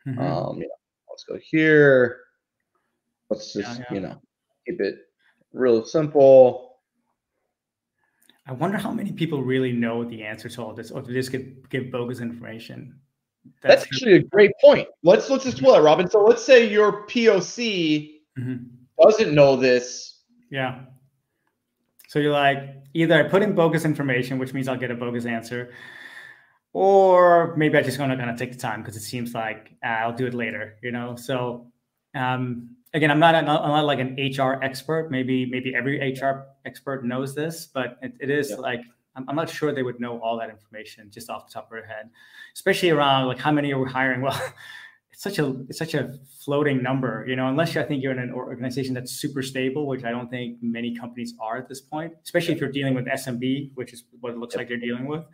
Mm-hmm. 0.07 0.21
Um, 0.21 0.57
you 0.59 0.69
know, 0.69 0.75
let's 1.11 1.25
go 1.25 1.39
here. 1.43 2.21
Let's 3.29 3.53
just, 3.53 3.79
yeah, 3.79 3.85
yeah. 3.91 3.95
you 3.95 4.01
know, 4.01 4.21
keep 4.67 4.81
it 4.81 5.08
real 5.53 5.85
simple. 5.85 6.79
I 8.47 8.53
wonder 8.53 8.79
how 8.79 8.93
many 8.93 9.13
people 9.13 9.43
really 9.43 9.73
know 9.73 10.05
the 10.05 10.23
answer 10.23 10.49
to 10.49 10.63
all 10.63 10.75
this, 10.75 10.91
or 10.91 11.03
to 11.03 11.13
just 11.13 11.31
give, 11.31 11.69
give 11.69 11.91
bogus 11.91 12.21
information. 12.21 12.99
That's, 13.63 13.83
That's 13.83 13.85
actually 13.85 14.15
a 14.15 14.23
great 14.23 14.53
point. 14.63 14.89
Let's 15.03 15.31
let's 15.31 15.47
explore 15.47 15.75
that, 15.75 15.83
Robin. 15.83 16.09
So 16.09 16.23
let's 16.23 16.45
say 16.45 16.69
your 16.69 17.07
POC 17.07 18.21
mm-hmm. 18.39 18.65
doesn't 19.03 19.35
know 19.35 19.57
this. 19.57 20.21
Yeah. 20.51 20.81
So 22.09 22.19
you're 22.19 22.33
like, 22.33 22.59
either 22.95 23.15
I 23.15 23.29
put 23.29 23.43
in 23.43 23.55
bogus 23.55 23.85
information, 23.85 24.39
which 24.39 24.55
means 24.55 24.67
I'll 24.67 24.79
get 24.79 24.91
a 24.91 24.95
bogus 24.95 25.27
answer, 25.27 25.73
or 26.73 27.55
maybe 27.57 27.77
I 27.77 27.83
just 27.83 27.99
want 27.99 28.13
to 28.13 28.17
kind 28.17 28.31
of 28.31 28.39
take 28.39 28.53
the 28.53 28.59
time 28.59 28.83
because 28.83 28.97
it 28.97 29.03
seems 29.03 29.35
like 29.35 29.75
uh, 29.85 29.89
I'll 29.89 30.15
do 30.15 30.27
it 30.27 30.35
later, 30.35 30.77
you 30.83 30.91
know. 30.91 31.17
So 31.17 31.71
um, 32.15 32.77
again, 32.95 33.11
I'm 33.11 33.19
not, 33.19 33.33
not, 33.45 33.63
I'm 33.63 33.69
not 33.69 33.85
like 33.85 33.99
an 34.01 34.17
HR 34.17 34.63
expert. 34.63 35.11
Maybe 35.11 35.47
maybe 35.47 35.75
every 35.75 35.99
HR 36.13 36.47
expert 36.65 37.05
knows 37.05 37.35
this, 37.35 37.67
but 37.67 37.99
it, 38.03 38.15
it 38.21 38.31
is 38.31 38.51
yeah. 38.51 38.57
like 38.57 38.81
I'm, 39.17 39.29
I'm, 39.29 39.37
not 39.37 39.51
sure 39.51 39.73
they 39.73 39.83
would 39.83 40.01
know 40.01 40.19
all 40.21 40.39
that 40.39 40.51
information 40.51 41.11
just 41.11 41.31
off 41.31 41.49
the 41.49 41.55
top 41.55 41.65
of 41.65 41.71
their 41.71 41.87
head, 41.87 42.11
especially 42.55 42.91
around 42.91 43.27
like 43.27 43.39
how 43.39 43.53
many 43.53 43.73
are 43.73 43.81
we 43.81 43.91
hiring. 43.91 44.23
Well, 44.29 44.41
it's 45.13 45.25
such 45.25 45.41
a 45.41 45.49
it's 45.69 45.79
such 45.79 45.95
a 45.95 46.17
floating 46.45 46.81
number, 46.81 47.25
you 47.27 47.35
know. 47.35 47.49
Unless 47.49 47.77
I 47.77 47.83
think 47.83 48.05
you're 48.05 48.13
in 48.13 48.21
an 48.21 48.33
organization 48.33 48.95
that's 48.95 49.11
super 49.11 49.43
stable, 49.43 49.89
which 49.89 50.05
I 50.05 50.13
don't 50.13 50.31
think 50.31 50.59
many 50.63 50.95
companies 50.95 51.35
are 51.41 51.57
at 51.57 51.69
this 51.69 51.81
point, 51.81 52.13
especially 52.23 52.55
if 52.55 52.61
you're 52.61 52.71
dealing 52.71 52.95
with 52.95 53.07
SMB, 53.07 53.73
which 53.75 53.93
is 53.93 54.05
what 54.21 54.33
it 54.33 54.39
looks 54.39 54.55
like 54.55 54.69
they're 54.69 54.77
dealing 54.77 55.07
with. 55.09 55.25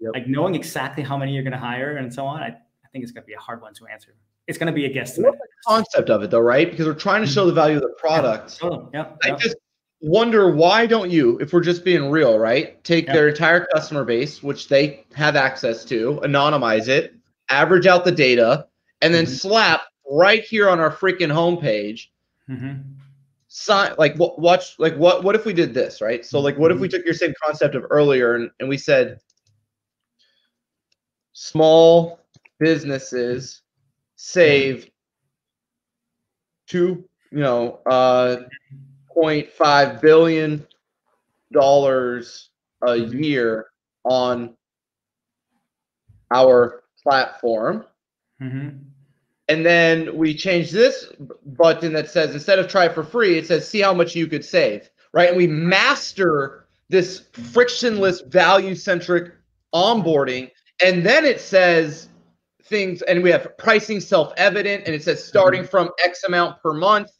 Yep. 0.00 0.12
Like 0.14 0.26
knowing 0.26 0.54
exactly 0.54 1.02
how 1.02 1.18
many 1.18 1.34
you're 1.34 1.42
going 1.42 1.52
to 1.52 1.58
hire 1.58 1.98
and 1.98 2.12
so 2.12 2.24
on, 2.24 2.42
I, 2.42 2.46
I 2.46 2.88
think 2.92 3.02
it's 3.02 3.12
going 3.12 3.22
to 3.22 3.26
be 3.26 3.34
a 3.34 3.38
hard 3.38 3.60
one 3.60 3.74
to 3.74 3.86
answer. 3.88 4.14
It's 4.46 4.56
going 4.56 4.68
to 4.68 4.72
be 4.72 4.86
a 4.86 4.90
guesstimate. 4.90 5.36
Concept 5.66 6.10
of 6.10 6.22
it 6.22 6.30
though, 6.30 6.40
right? 6.40 6.70
Because 6.70 6.86
we're 6.86 6.94
trying 6.94 7.22
to 7.22 7.28
show 7.28 7.46
the 7.46 7.52
value 7.52 7.76
of 7.76 7.82
the 7.82 7.94
product. 7.98 8.58
Yeah, 8.62 8.68
totally. 8.68 8.90
yeah, 8.94 9.06
I 9.24 9.30
just 9.32 9.56
wonder 10.00 10.50
why 10.50 10.86
don't 10.86 11.10
you, 11.10 11.38
if 11.38 11.52
we're 11.52 11.60
just 11.60 11.84
being 11.84 12.10
real, 12.10 12.38
right? 12.38 12.82
Take 12.84 13.06
their 13.06 13.28
entire 13.28 13.66
customer 13.74 14.04
base, 14.04 14.42
which 14.42 14.68
they 14.68 15.04
have 15.14 15.36
access 15.36 15.84
to, 15.86 16.20
anonymize 16.24 16.88
it, 16.88 17.14
average 17.50 17.86
out 17.86 18.04
the 18.04 18.12
data, 18.12 18.66
and 19.02 19.12
then 19.12 19.24
mm-hmm. 19.24 19.34
slap 19.34 19.82
right 20.10 20.42
here 20.42 20.68
on 20.68 20.80
our 20.80 20.90
freaking 20.90 21.32
homepage. 21.32 22.06
Mm-hmm. 22.48 22.82
Sign 23.52 23.94
like 23.98 24.14
watch 24.16 24.78
like 24.78 24.94
what 24.94 25.24
what 25.24 25.34
if 25.34 25.44
we 25.44 25.52
did 25.52 25.74
this 25.74 26.00
right? 26.00 26.24
So 26.24 26.38
like 26.38 26.56
what 26.56 26.70
if 26.70 26.78
we 26.78 26.86
mm-hmm. 26.86 26.98
took 26.98 27.04
your 27.04 27.14
same 27.14 27.34
concept 27.44 27.74
of 27.74 27.84
earlier 27.90 28.36
and, 28.36 28.48
and 28.60 28.68
we 28.68 28.78
said 28.78 29.18
small 31.32 32.20
businesses 32.60 33.62
save 34.14 34.88
two, 36.70 37.04
you 37.30 37.40
know, 37.40 37.80
uh, 37.86 38.36
0.5 39.16 40.00
billion 40.00 40.66
dollars 41.52 42.50
a 42.82 42.96
year 42.96 43.66
on 44.04 44.54
our 46.32 46.84
platform. 47.02 47.84
Mm-hmm. 48.40 48.78
And 49.48 49.66
then 49.66 50.16
we 50.16 50.32
change 50.32 50.70
this 50.70 51.12
button 51.44 51.92
that 51.94 52.08
says 52.08 52.32
instead 52.34 52.60
of 52.60 52.68
try 52.68 52.88
for 52.88 53.02
free, 53.02 53.36
it 53.36 53.48
says 53.48 53.68
see 53.68 53.80
how 53.80 53.92
much 53.92 54.14
you 54.14 54.28
could 54.28 54.44
save, 54.44 54.88
right? 55.12 55.28
And 55.28 55.36
we 55.36 55.48
master 55.48 56.66
this 56.88 57.24
frictionless, 57.52 58.20
value 58.20 58.76
centric 58.76 59.32
onboarding 59.74 60.50
and 60.82 61.04
then 61.04 61.24
it 61.24 61.40
says 61.40 62.08
things, 62.70 63.02
and 63.02 63.22
we 63.22 63.30
have 63.30 63.56
pricing 63.58 64.00
self 64.00 64.32
evident, 64.38 64.84
and 64.86 64.94
it 64.94 65.02
says 65.02 65.22
starting 65.22 65.62
mm-hmm. 65.62 65.70
from 65.70 65.90
X 66.02 66.24
amount 66.24 66.62
per 66.62 66.72
month. 66.72 67.10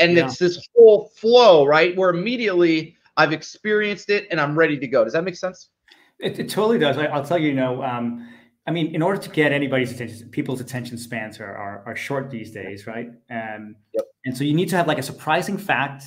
And 0.00 0.16
yeah. 0.16 0.26
it's 0.26 0.38
this 0.38 0.68
whole 0.74 1.12
flow, 1.16 1.64
right? 1.64 1.96
Where 1.96 2.10
immediately 2.10 2.96
I've 3.16 3.32
experienced 3.32 4.10
it 4.10 4.26
and 4.30 4.40
I'm 4.40 4.58
ready 4.58 4.78
to 4.78 4.86
go. 4.86 5.04
Does 5.04 5.12
that 5.12 5.24
make 5.24 5.36
sense? 5.36 5.70
It, 6.18 6.38
it 6.38 6.48
totally 6.48 6.78
does. 6.78 6.98
I, 6.98 7.16
will 7.16 7.24
tell 7.24 7.38
you, 7.38 7.48
you 7.48 7.54
know, 7.54 7.82
um, 7.82 8.28
I 8.66 8.70
mean, 8.70 8.94
in 8.94 9.02
order 9.02 9.20
to 9.20 9.28
get 9.28 9.52
anybody's 9.52 9.92
attention, 9.92 10.28
people's 10.30 10.60
attention 10.60 10.96
spans 10.98 11.38
are, 11.38 11.54
are, 11.54 11.82
are 11.86 11.96
short 11.96 12.30
these 12.30 12.50
days, 12.50 12.86
right? 12.86 13.08
Um, 13.30 13.76
yep. 13.92 14.04
And 14.24 14.36
so 14.36 14.42
you 14.42 14.54
need 14.54 14.68
to 14.70 14.76
have 14.76 14.88
like 14.88 14.98
a 14.98 15.02
surprising 15.02 15.58
fact, 15.58 16.04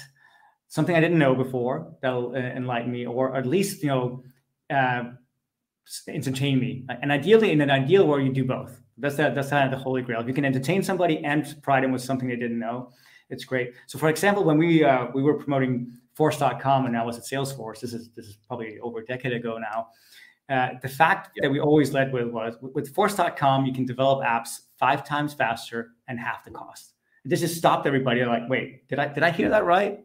something 0.68 0.96
I 0.96 1.00
didn't 1.00 1.20
know 1.20 1.36
before 1.36 1.94
that'll 2.02 2.36
uh, 2.36 2.40
enlighten 2.40 2.92
me, 2.92 3.06
or 3.06 3.36
at 3.36 3.46
least, 3.46 3.84
you 3.84 3.90
know, 3.90 4.24
uh, 4.70 5.12
entertain 6.08 6.60
me. 6.60 6.86
And 7.02 7.12
ideally, 7.12 7.52
in 7.52 7.62
an 7.62 7.70
ideal 7.70 8.08
world, 8.08 8.26
you 8.26 8.34
do 8.34 8.44
both. 8.44 8.82
That's 8.98 9.16
that. 9.18 9.36
That's 9.36 9.50
kind 9.50 9.72
of 9.72 9.78
the 9.78 9.84
holy 9.84 10.02
grail. 10.02 10.22
If 10.22 10.28
you 10.28 10.34
can 10.34 10.46
entertain 10.46 10.82
somebody 10.84 11.24
and 11.24 11.56
pride 11.62 11.84
them 11.84 11.92
with 11.92 12.02
something 12.02 12.28
they 12.28 12.36
didn't 12.36 12.60
know, 12.60 12.92
it's 13.30 13.46
great. 13.46 13.74
So, 13.86 14.00
for 14.00 14.10
example, 14.10 14.44
when 14.44 14.58
we 14.58 14.84
uh, 14.84 15.08
we 15.14 15.22
were 15.22 15.36
promoting 15.36 15.92
Force.com 16.16 16.86
and 16.86 16.98
I 16.98 17.04
was 17.04 17.18
at 17.18 17.24
Salesforce, 17.24 17.82
this 17.82 17.94
is 17.94 18.10
this 18.16 18.26
is 18.26 18.38
probably 18.48 18.80
over 18.80 19.00
a 19.00 19.06
decade 19.06 19.34
ago 19.34 19.58
now. 19.58 19.88
Uh, 20.50 20.76
the 20.82 20.90
fact 20.90 21.38
that 21.42 21.52
we 21.52 21.60
always 21.60 21.92
led 21.92 22.12
with 22.12 22.28
was 22.28 22.56
with 22.62 22.94
Force.com, 22.96 23.66
you 23.66 23.74
can 23.74 23.86
develop 23.86 24.26
apps 24.26 24.62
five 24.78 25.06
times 25.06 25.34
faster 25.34 25.92
and 26.08 26.20
half 26.20 26.44
the 26.44 26.52
cost. 26.52 26.94
This 27.26 27.42
just 27.42 27.58
stopped 27.58 27.86
everybody. 27.86 28.24
Like, 28.24 28.50
wait, 28.50 28.88
did 28.88 29.00
I 29.00 29.08
did 29.10 29.24
I 29.24 29.32
hear 29.32 29.50
that 29.50 29.66
right? 29.66 30.00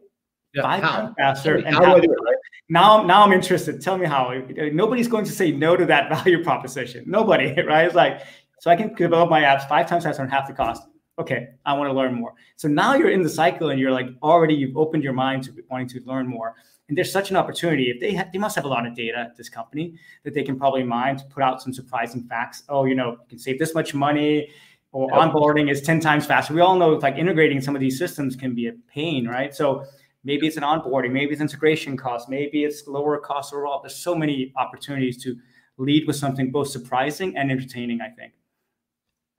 Yeah, 0.53 0.61
five 0.61 0.83
how? 0.83 0.91
times 0.91 1.15
faster 1.17 1.55
and 1.55 1.73
half 1.73 1.83
cost 1.83 2.07
now 2.69 3.03
now 3.03 3.23
i'm 3.23 3.33
interested 3.33 3.81
tell 3.81 3.97
me 3.97 4.05
how 4.05 4.33
nobody's 4.71 5.07
going 5.07 5.25
to 5.25 5.31
say 5.31 5.51
no 5.51 5.75
to 5.75 5.85
that 5.85 6.09
value 6.23 6.43
proposition 6.43 7.03
nobody 7.05 7.53
right 7.67 7.85
it's 7.85 7.95
like 7.95 8.21
so 8.63 8.71
i 8.71 8.77
can 8.77 8.95
develop 8.95 9.29
my 9.29 9.41
apps 9.41 9.67
five 9.67 9.89
times 9.89 10.05
faster 10.05 10.21
and 10.21 10.31
half 10.31 10.47
the 10.47 10.53
cost. 10.53 10.83
Okay 11.19 11.49
i 11.65 11.73
want 11.73 11.89
to 11.89 11.93
learn 11.93 12.13
more. 12.13 12.33
So 12.55 12.69
now 12.69 12.95
you're 12.95 13.09
in 13.09 13.21
the 13.21 13.33
cycle 13.41 13.71
and 13.71 13.77
you're 13.77 13.91
like 13.91 14.07
already 14.21 14.53
you've 14.53 14.77
opened 14.77 15.03
your 15.03 15.11
mind 15.11 15.43
to 15.43 15.51
wanting 15.69 15.89
to 15.89 15.99
learn 16.05 16.27
more. 16.27 16.55
And 16.87 16.97
there's 16.97 17.11
such 17.11 17.29
an 17.29 17.35
opportunity. 17.35 17.89
If 17.89 17.99
they 17.99 18.15
ha- 18.15 18.29
they 18.31 18.39
must 18.39 18.55
have 18.55 18.63
a 18.63 18.69
lot 18.69 18.87
of 18.87 18.95
data 18.95 19.17
at 19.17 19.35
this 19.35 19.49
company 19.49 19.99
that 20.23 20.33
they 20.33 20.43
can 20.43 20.57
probably 20.57 20.83
mine 20.83 21.17
to 21.17 21.25
put 21.25 21.43
out 21.43 21.61
some 21.61 21.73
surprising 21.73 22.23
facts. 22.23 22.63
Oh 22.69 22.85
you 22.85 22.95
know 22.95 23.11
you 23.11 23.27
can 23.27 23.39
save 23.39 23.59
this 23.59 23.75
much 23.75 23.93
money 23.93 24.47
or 24.93 25.09
yep. 25.11 25.19
onboarding 25.19 25.69
is 25.69 25.81
10 25.81 25.99
times 25.99 26.25
faster. 26.25 26.53
We 26.53 26.61
all 26.61 26.77
know 26.77 26.91
like 26.91 27.17
integrating 27.17 27.59
some 27.59 27.75
of 27.75 27.81
these 27.81 27.97
systems 27.97 28.37
can 28.37 28.55
be 28.55 28.67
a 28.67 28.73
pain 28.87 29.27
right? 29.27 29.53
So 29.53 29.85
Maybe 30.25 30.47
it's 30.47 30.55
an 30.55 30.63
onboarding, 30.63 31.11
maybe 31.11 31.33
it's 31.33 31.41
integration 31.41 31.97
cost, 31.97 32.29
maybe 32.29 32.63
it's 32.63 32.87
lower 32.87 33.17
cost 33.17 33.53
overall. 33.53 33.81
There's 33.81 33.97
so 33.97 34.15
many 34.15 34.53
opportunities 34.55 35.21
to 35.23 35.35
lead 35.77 36.07
with 36.07 36.15
something 36.15 36.49
both 36.49 36.69
surprising 36.69 37.35
and 37.35 37.51
entertaining, 37.51 37.99
I 37.99 38.09
think. 38.09 38.33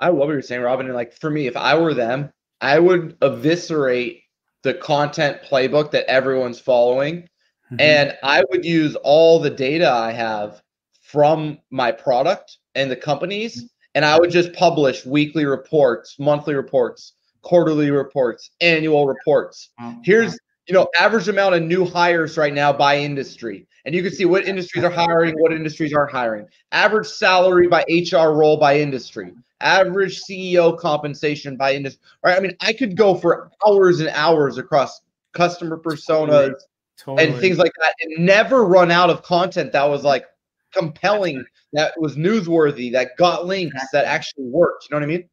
I 0.01 0.09
love 0.09 0.19
what 0.19 0.29
you're 0.29 0.43
saying, 0.43 0.63
Robin. 0.63 0.87
And 0.87 0.95
like 0.95 1.13
for 1.13 1.31
me, 1.31 1.47
if 1.47 1.57
I 1.57 1.79
were 1.79 1.95
them, 1.95 2.33
I 2.61 2.79
would 2.79 3.17
eviscerate 3.23 4.23
the 4.63 4.75
content 4.75 5.39
playbook 5.49 5.91
that 5.93 6.07
everyone's 6.07 6.59
following. 6.61 7.23
Mm-hmm. 7.71 7.77
And 7.81 8.19
I 8.23 8.45
would 8.51 8.65
use 8.65 8.97
all 8.97 9.41
the 9.41 9.51
data 9.51 9.91
I 9.91 10.13
have 10.13 10.63
from 11.03 11.59
my 11.71 11.93
product 11.93 12.59
and 12.75 12.91
the 12.91 12.97
companies, 12.97 13.59
mm-hmm. 13.59 13.67
and 13.95 14.05
I 14.05 14.19
would 14.19 14.31
just 14.31 14.53
publish 14.53 15.07
weekly 15.07 15.45
reports, 15.45 16.17
monthly 16.19 16.55
reports, 16.55 17.13
quarterly 17.43 17.91
reports, 17.91 18.51
annual 18.61 19.07
reports. 19.07 19.71
Here's 20.03 20.37
you 20.67 20.73
know, 20.73 20.89
average 20.99 21.29
amount 21.29 21.55
of 21.55 21.63
new 21.63 21.85
hires 21.85 22.39
right 22.39 22.55
now 22.55 22.73
by 22.73 22.99
industry. 22.99 23.67
And 23.85 23.95
you 23.95 24.03
can 24.03 24.13
see 24.13 24.25
what 24.25 24.47
industries 24.47 24.83
are 24.83 24.91
hiring, 24.91 25.35
what 25.39 25.53
industries 25.53 25.93
aren't 25.93 26.13
hiring. 26.13 26.47
Average 26.73 27.07
salary 27.07 27.69
by 27.69 27.85
HR 27.89 28.33
role 28.33 28.57
by 28.57 28.81
industry. 28.81 29.33
Average 29.65 30.23
CEO 30.23 30.79
compensation 30.79 31.57
by 31.57 31.75
industry. 31.75 32.01
Right? 32.25 32.37
I 32.37 32.41
mean, 32.41 32.57
I 32.61 32.73
could 32.73 32.97
go 32.97 33.17
for 33.17 33.51
hours 33.67 33.99
and 33.99 34.11
hours 34.11 34.59
across 34.59 35.01
customer 35.33 35.79
personas 35.79 36.29
totally. 36.29 36.55
Totally. 36.97 37.27
and 37.27 37.41
things 37.41 37.59
like 37.59 37.73
that 37.81 37.95
and 38.03 38.25
never 38.25 38.65
run 38.65 38.93
out 38.93 39.11
of 39.11 39.23
content 39.25 39.73
that 39.73 39.85
was 39.85 40.05
like 40.05 40.27
compelling, 40.73 41.45
that 41.73 41.93
was 41.99 42.17
newsworthy, 42.17 42.93
that 42.93 43.17
got 43.17 43.47
links, 43.47 43.77
that 43.93 44.05
actually 44.05 44.45
worked. 44.45 44.85
You 44.85 44.95
know 44.95 45.01
what 45.01 45.05
I 45.05 45.19
mean? 45.19 45.29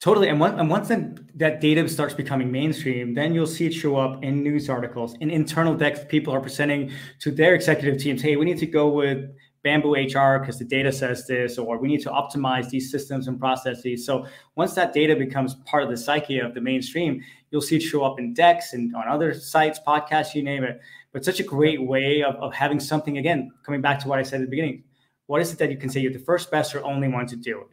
Totally. 0.00 0.28
And, 0.28 0.38
one, 0.38 0.58
and 0.60 0.70
once 0.70 0.88
then 0.88 1.28
that 1.34 1.60
data 1.60 1.88
starts 1.88 2.14
becoming 2.14 2.52
mainstream, 2.52 3.14
then 3.14 3.34
you'll 3.34 3.48
see 3.48 3.66
it 3.66 3.72
show 3.72 3.96
up 3.96 4.22
in 4.22 4.42
news 4.44 4.70
articles, 4.70 5.16
in 5.20 5.30
internal 5.30 5.74
decks. 5.74 6.00
People 6.08 6.32
are 6.32 6.40
presenting 6.40 6.92
to 7.20 7.30
their 7.32 7.54
executive 7.54 8.00
teams, 8.00 8.22
hey, 8.22 8.36
we 8.36 8.44
need 8.44 8.58
to 8.58 8.66
go 8.66 8.88
with 8.88 9.28
Bamboo 9.68 9.92
HR 9.92 10.38
because 10.38 10.58
the 10.58 10.64
data 10.64 10.90
says 10.90 11.26
this, 11.26 11.58
or 11.58 11.76
we 11.76 11.88
need 11.88 12.00
to 12.00 12.08
optimize 12.08 12.70
these 12.70 12.90
systems 12.90 13.28
and 13.28 13.38
processes. 13.38 14.06
So 14.06 14.26
once 14.56 14.72
that 14.74 14.94
data 14.94 15.14
becomes 15.14 15.56
part 15.66 15.82
of 15.82 15.90
the 15.90 15.96
psyche 15.98 16.38
of 16.38 16.54
the 16.54 16.60
mainstream, 16.62 17.22
you'll 17.50 17.60
see 17.60 17.76
it 17.76 17.82
show 17.82 18.02
up 18.02 18.18
in 18.18 18.32
decks 18.32 18.72
and 18.72 18.96
on 18.96 19.06
other 19.06 19.34
sites, 19.34 19.78
podcasts, 19.86 20.34
you 20.34 20.42
name 20.42 20.64
it. 20.64 20.80
But 21.12 21.22
such 21.22 21.38
a 21.38 21.42
great 21.42 21.86
way 21.86 22.22
of, 22.22 22.34
of 22.36 22.54
having 22.54 22.80
something, 22.80 23.18
again, 23.18 23.50
coming 23.62 23.82
back 23.82 23.98
to 23.98 24.08
what 24.08 24.18
I 24.18 24.22
said 24.22 24.40
at 24.40 24.46
the 24.46 24.50
beginning. 24.50 24.84
What 25.26 25.42
is 25.42 25.52
it 25.52 25.58
that 25.58 25.70
you 25.70 25.76
can 25.76 25.90
say 25.90 26.00
you're 26.00 26.14
the 26.14 26.18
first, 26.18 26.50
best, 26.50 26.74
or 26.74 26.82
only 26.82 27.08
one 27.08 27.26
to 27.26 27.36
do? 27.36 27.64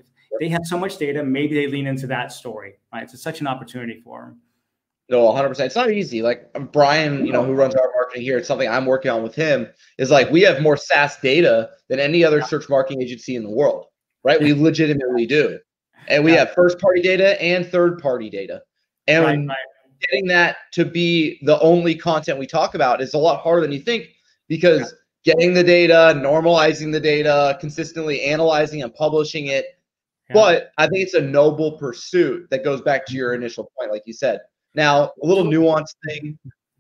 they 0.42 0.50
have 0.50 0.66
so 0.66 0.78
much 0.78 0.98
data, 0.98 1.24
maybe 1.24 1.56
they 1.56 1.68
lean 1.68 1.88
into 1.88 2.08
that 2.08 2.30
story, 2.34 2.74
right? 2.92 3.04
It's 3.04 3.24
such 3.24 3.40
an 3.40 3.48
opportunity 3.48 4.02
for 4.04 4.20
them. 4.22 4.42
No, 5.08 5.22
100%. 5.22 5.60
It's 5.60 5.76
not 5.76 5.92
easy. 5.92 6.22
Like 6.22 6.52
Brian, 6.72 7.26
you 7.26 7.32
know, 7.32 7.46
who 7.46 7.54
runs 7.54 7.76
our 7.76 7.92
marketing 7.96 8.24
here, 8.24 8.38
it's 8.38 8.48
something 8.48 8.68
I'm 8.68 8.86
working 8.88 9.12
on 9.12 9.22
with 9.22 9.36
him, 9.36 9.68
is 10.00 10.10
like 10.10 10.32
we 10.32 10.42
have 10.42 10.62
more 10.62 10.78
SaaS 10.78 11.18
data 11.18 11.70
than 11.90 12.00
any 12.00 12.24
other 12.24 12.42
search 12.42 12.70
marketing 12.70 13.04
agency 13.04 13.36
in 13.36 13.44
the 13.44 13.52
world, 13.52 13.86
right? 14.24 14.42
We 14.42 14.54
legitimately 14.54 15.28
do. 15.28 15.60
and 16.08 16.24
we 16.24 16.32
have 16.34 16.54
first 16.54 16.80
party 16.80 17.02
data 17.02 17.42
and 17.42 17.66
third 17.66 18.00
party 18.00 18.30
data. 18.30 18.62
And 19.08 19.26
right, 19.26 19.38
right. 19.48 19.58
getting 20.02 20.28
that 20.28 20.58
to 20.74 20.86
be 20.86 21.40
the 21.44 21.60
only 21.60 21.96
content 21.96 22.40
we 22.40 22.48
talk 22.48 22.76
about 22.76 23.02
is 23.02 23.14
a 23.14 23.18
lot 23.18 23.42
harder 23.42 23.62
than 23.62 23.72
you 23.72 23.80
think 23.80 24.08
because 24.48 24.94
yeah. 25.24 25.34
getting 25.34 25.54
the 25.54 25.64
data, 25.64 26.14
normalizing 26.16 26.92
the 26.92 27.00
data, 27.00 27.58
consistently 27.60 28.22
analyzing 28.22 28.82
and 28.82 28.94
publishing 28.94 29.48
it. 29.48 29.66
Yeah. 30.30 30.34
But 30.34 30.72
I 30.80 30.88
think 30.88 31.04
it's 31.04 31.14
a 31.14 31.22
noble 31.22 31.74
pursuit 31.74 32.50
that 32.50 32.64
goes 32.64 32.82
back 32.82 33.06
to 33.08 33.14
your 33.14 33.36
initial 33.36 33.72
point, 33.78 33.92
like 33.92 34.04
you 34.06 34.14
said. 34.14 34.40
Now, 34.76 35.12
a 35.22 35.26
little 35.26 35.46
nuanced 35.46 35.96
thing. 36.08 36.38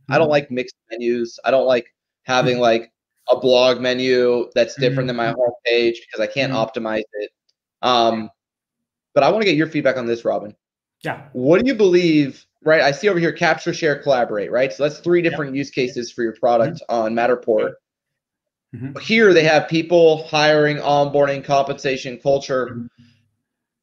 I 0.10 0.18
don't 0.18 0.26
mm-hmm. 0.26 0.32
like 0.32 0.52
mixed 0.52 0.76
menus. 0.92 1.40
I 1.44 1.52
don't 1.52 1.66
like 1.66 1.88
having 2.24 2.56
mm-hmm. 2.56 2.62
like 2.62 2.92
a 3.32 3.40
blog 3.40 3.82
menu 3.82 4.50
that's 4.54 4.76
different 4.76 5.08
than 5.08 5.16
my 5.16 5.28
mm-hmm. 5.28 5.40
home 5.40 5.54
page 5.66 6.02
because 6.06 6.22
I 6.22 6.32
can't 6.32 6.54
optimize 6.54 7.04
it. 7.14 7.32
Um, 7.82 8.30
but 9.14 9.24
I 9.24 9.30
want 9.30 9.42
to 9.42 9.46
get 9.46 9.56
your 9.56 9.68
feedback 9.68 9.98
on 9.98 10.06
this, 10.06 10.26
Robin. 10.26 10.56
Yeah. 11.04 11.24
What 11.34 11.62
do 11.62 11.68
you 11.68 11.76
believe? 11.76 12.46
Right. 12.64 12.82
I 12.82 12.92
see 12.92 13.10
over 13.10 13.20
here 13.20 13.32
capture, 13.32 13.74
share, 13.74 14.02
collaborate. 14.02 14.52
Right. 14.52 14.74
So 14.74 14.84
that's 14.84 15.00
three 15.00 15.22
different 15.22 15.56
use 15.56 15.70
cases 15.70 16.12
for 16.12 16.24
your 16.24 16.34
product 16.34 16.82
mm-hmm. 16.90 16.94
on 16.94 17.14
Matterport. 17.14 17.74
Mm-hmm. 18.76 19.00
Here 19.00 19.34
they 19.34 19.44
have 19.44 19.68
people, 19.70 20.28
hiring, 20.28 20.78
onboarding, 20.78 21.44
compensation, 21.44 22.18
culture. 22.18 22.68
Mm-hmm. 22.68 22.86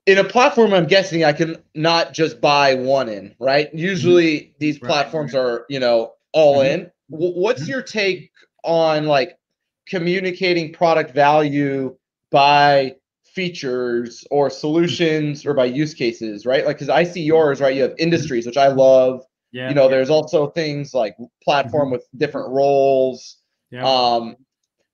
In 0.07 0.19
a 0.19 0.25
platform, 0.25 0.75
I'm 0.75 0.87
guessing 0.87 1.25
I 1.25 1.33
can 1.33 1.63
not 1.75 2.13
just 2.13 2.41
buy 2.41 2.75
one 2.75 3.09
in, 3.09 3.35
right? 3.39 3.73
Usually 3.73 4.41
mm-hmm. 4.41 4.53
these 4.59 4.79
platforms 4.79 5.33
right. 5.33 5.41
are, 5.41 5.67
you 5.69 5.79
know, 5.79 6.15
all 6.33 6.59
mm-hmm. 6.59 6.83
in. 6.83 6.91
W- 7.11 7.35
what's 7.35 7.63
mm-hmm. 7.63 7.71
your 7.71 7.83
take 7.83 8.31
on 8.65 9.07
like 9.07 9.39
communicating 9.87 10.73
product 10.73 11.15
value 11.15 11.97
by 12.31 12.97
features 13.25 14.25
or 14.31 14.51
solutions 14.51 15.47
or 15.47 15.55
by 15.55 15.65
use 15.65 15.95
cases, 15.95 16.45
right? 16.47 16.67
Like, 16.67 16.77
because 16.77 16.89
I 16.89 17.05
see 17.05 17.23
yours, 17.23 17.61
right? 17.61 17.75
You 17.75 17.83
have 17.83 17.95
industries, 17.99 18.47
which 18.47 18.57
I 18.57 18.69
love. 18.69 19.25
Yeah, 19.53 19.69
you 19.69 19.75
know, 19.75 19.85
yeah. 19.85 19.89
there's 19.91 20.11
also 20.11 20.49
things 20.49 20.95
like 20.95 21.17
platform 21.45 21.87
mm-hmm. 21.87 21.93
with 21.93 22.09
different 22.17 22.49
roles. 22.51 23.37
Yeah. 23.71 23.85
Um, 23.85 24.37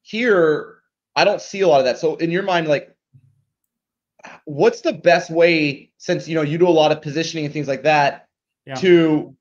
here, 0.03 0.79
I 1.15 1.25
don't 1.25 1.41
see 1.41 1.61
a 1.61 1.69
lot 1.69 1.79
of 1.79 1.85
that. 1.85 1.99
So, 1.99 2.17
in 2.17 2.31
your 2.31 2.43
mind, 2.43 2.67
like, 2.67 2.95
what's 4.45 4.81
the 4.81 4.93
best 4.93 5.31
way, 5.31 5.91
since 5.99 6.29
you 6.29 6.35
know 6.35 6.43
you 6.43 6.59
do 6.59 6.69
a 6.69 6.71
lot 6.71 6.93
of 6.93 7.03
positioning 7.03 7.45
and 7.45 7.53
things 7.53 7.69
like 7.69 7.83
that, 7.83 8.29
yeah. 8.67 8.75
to 8.77 9.35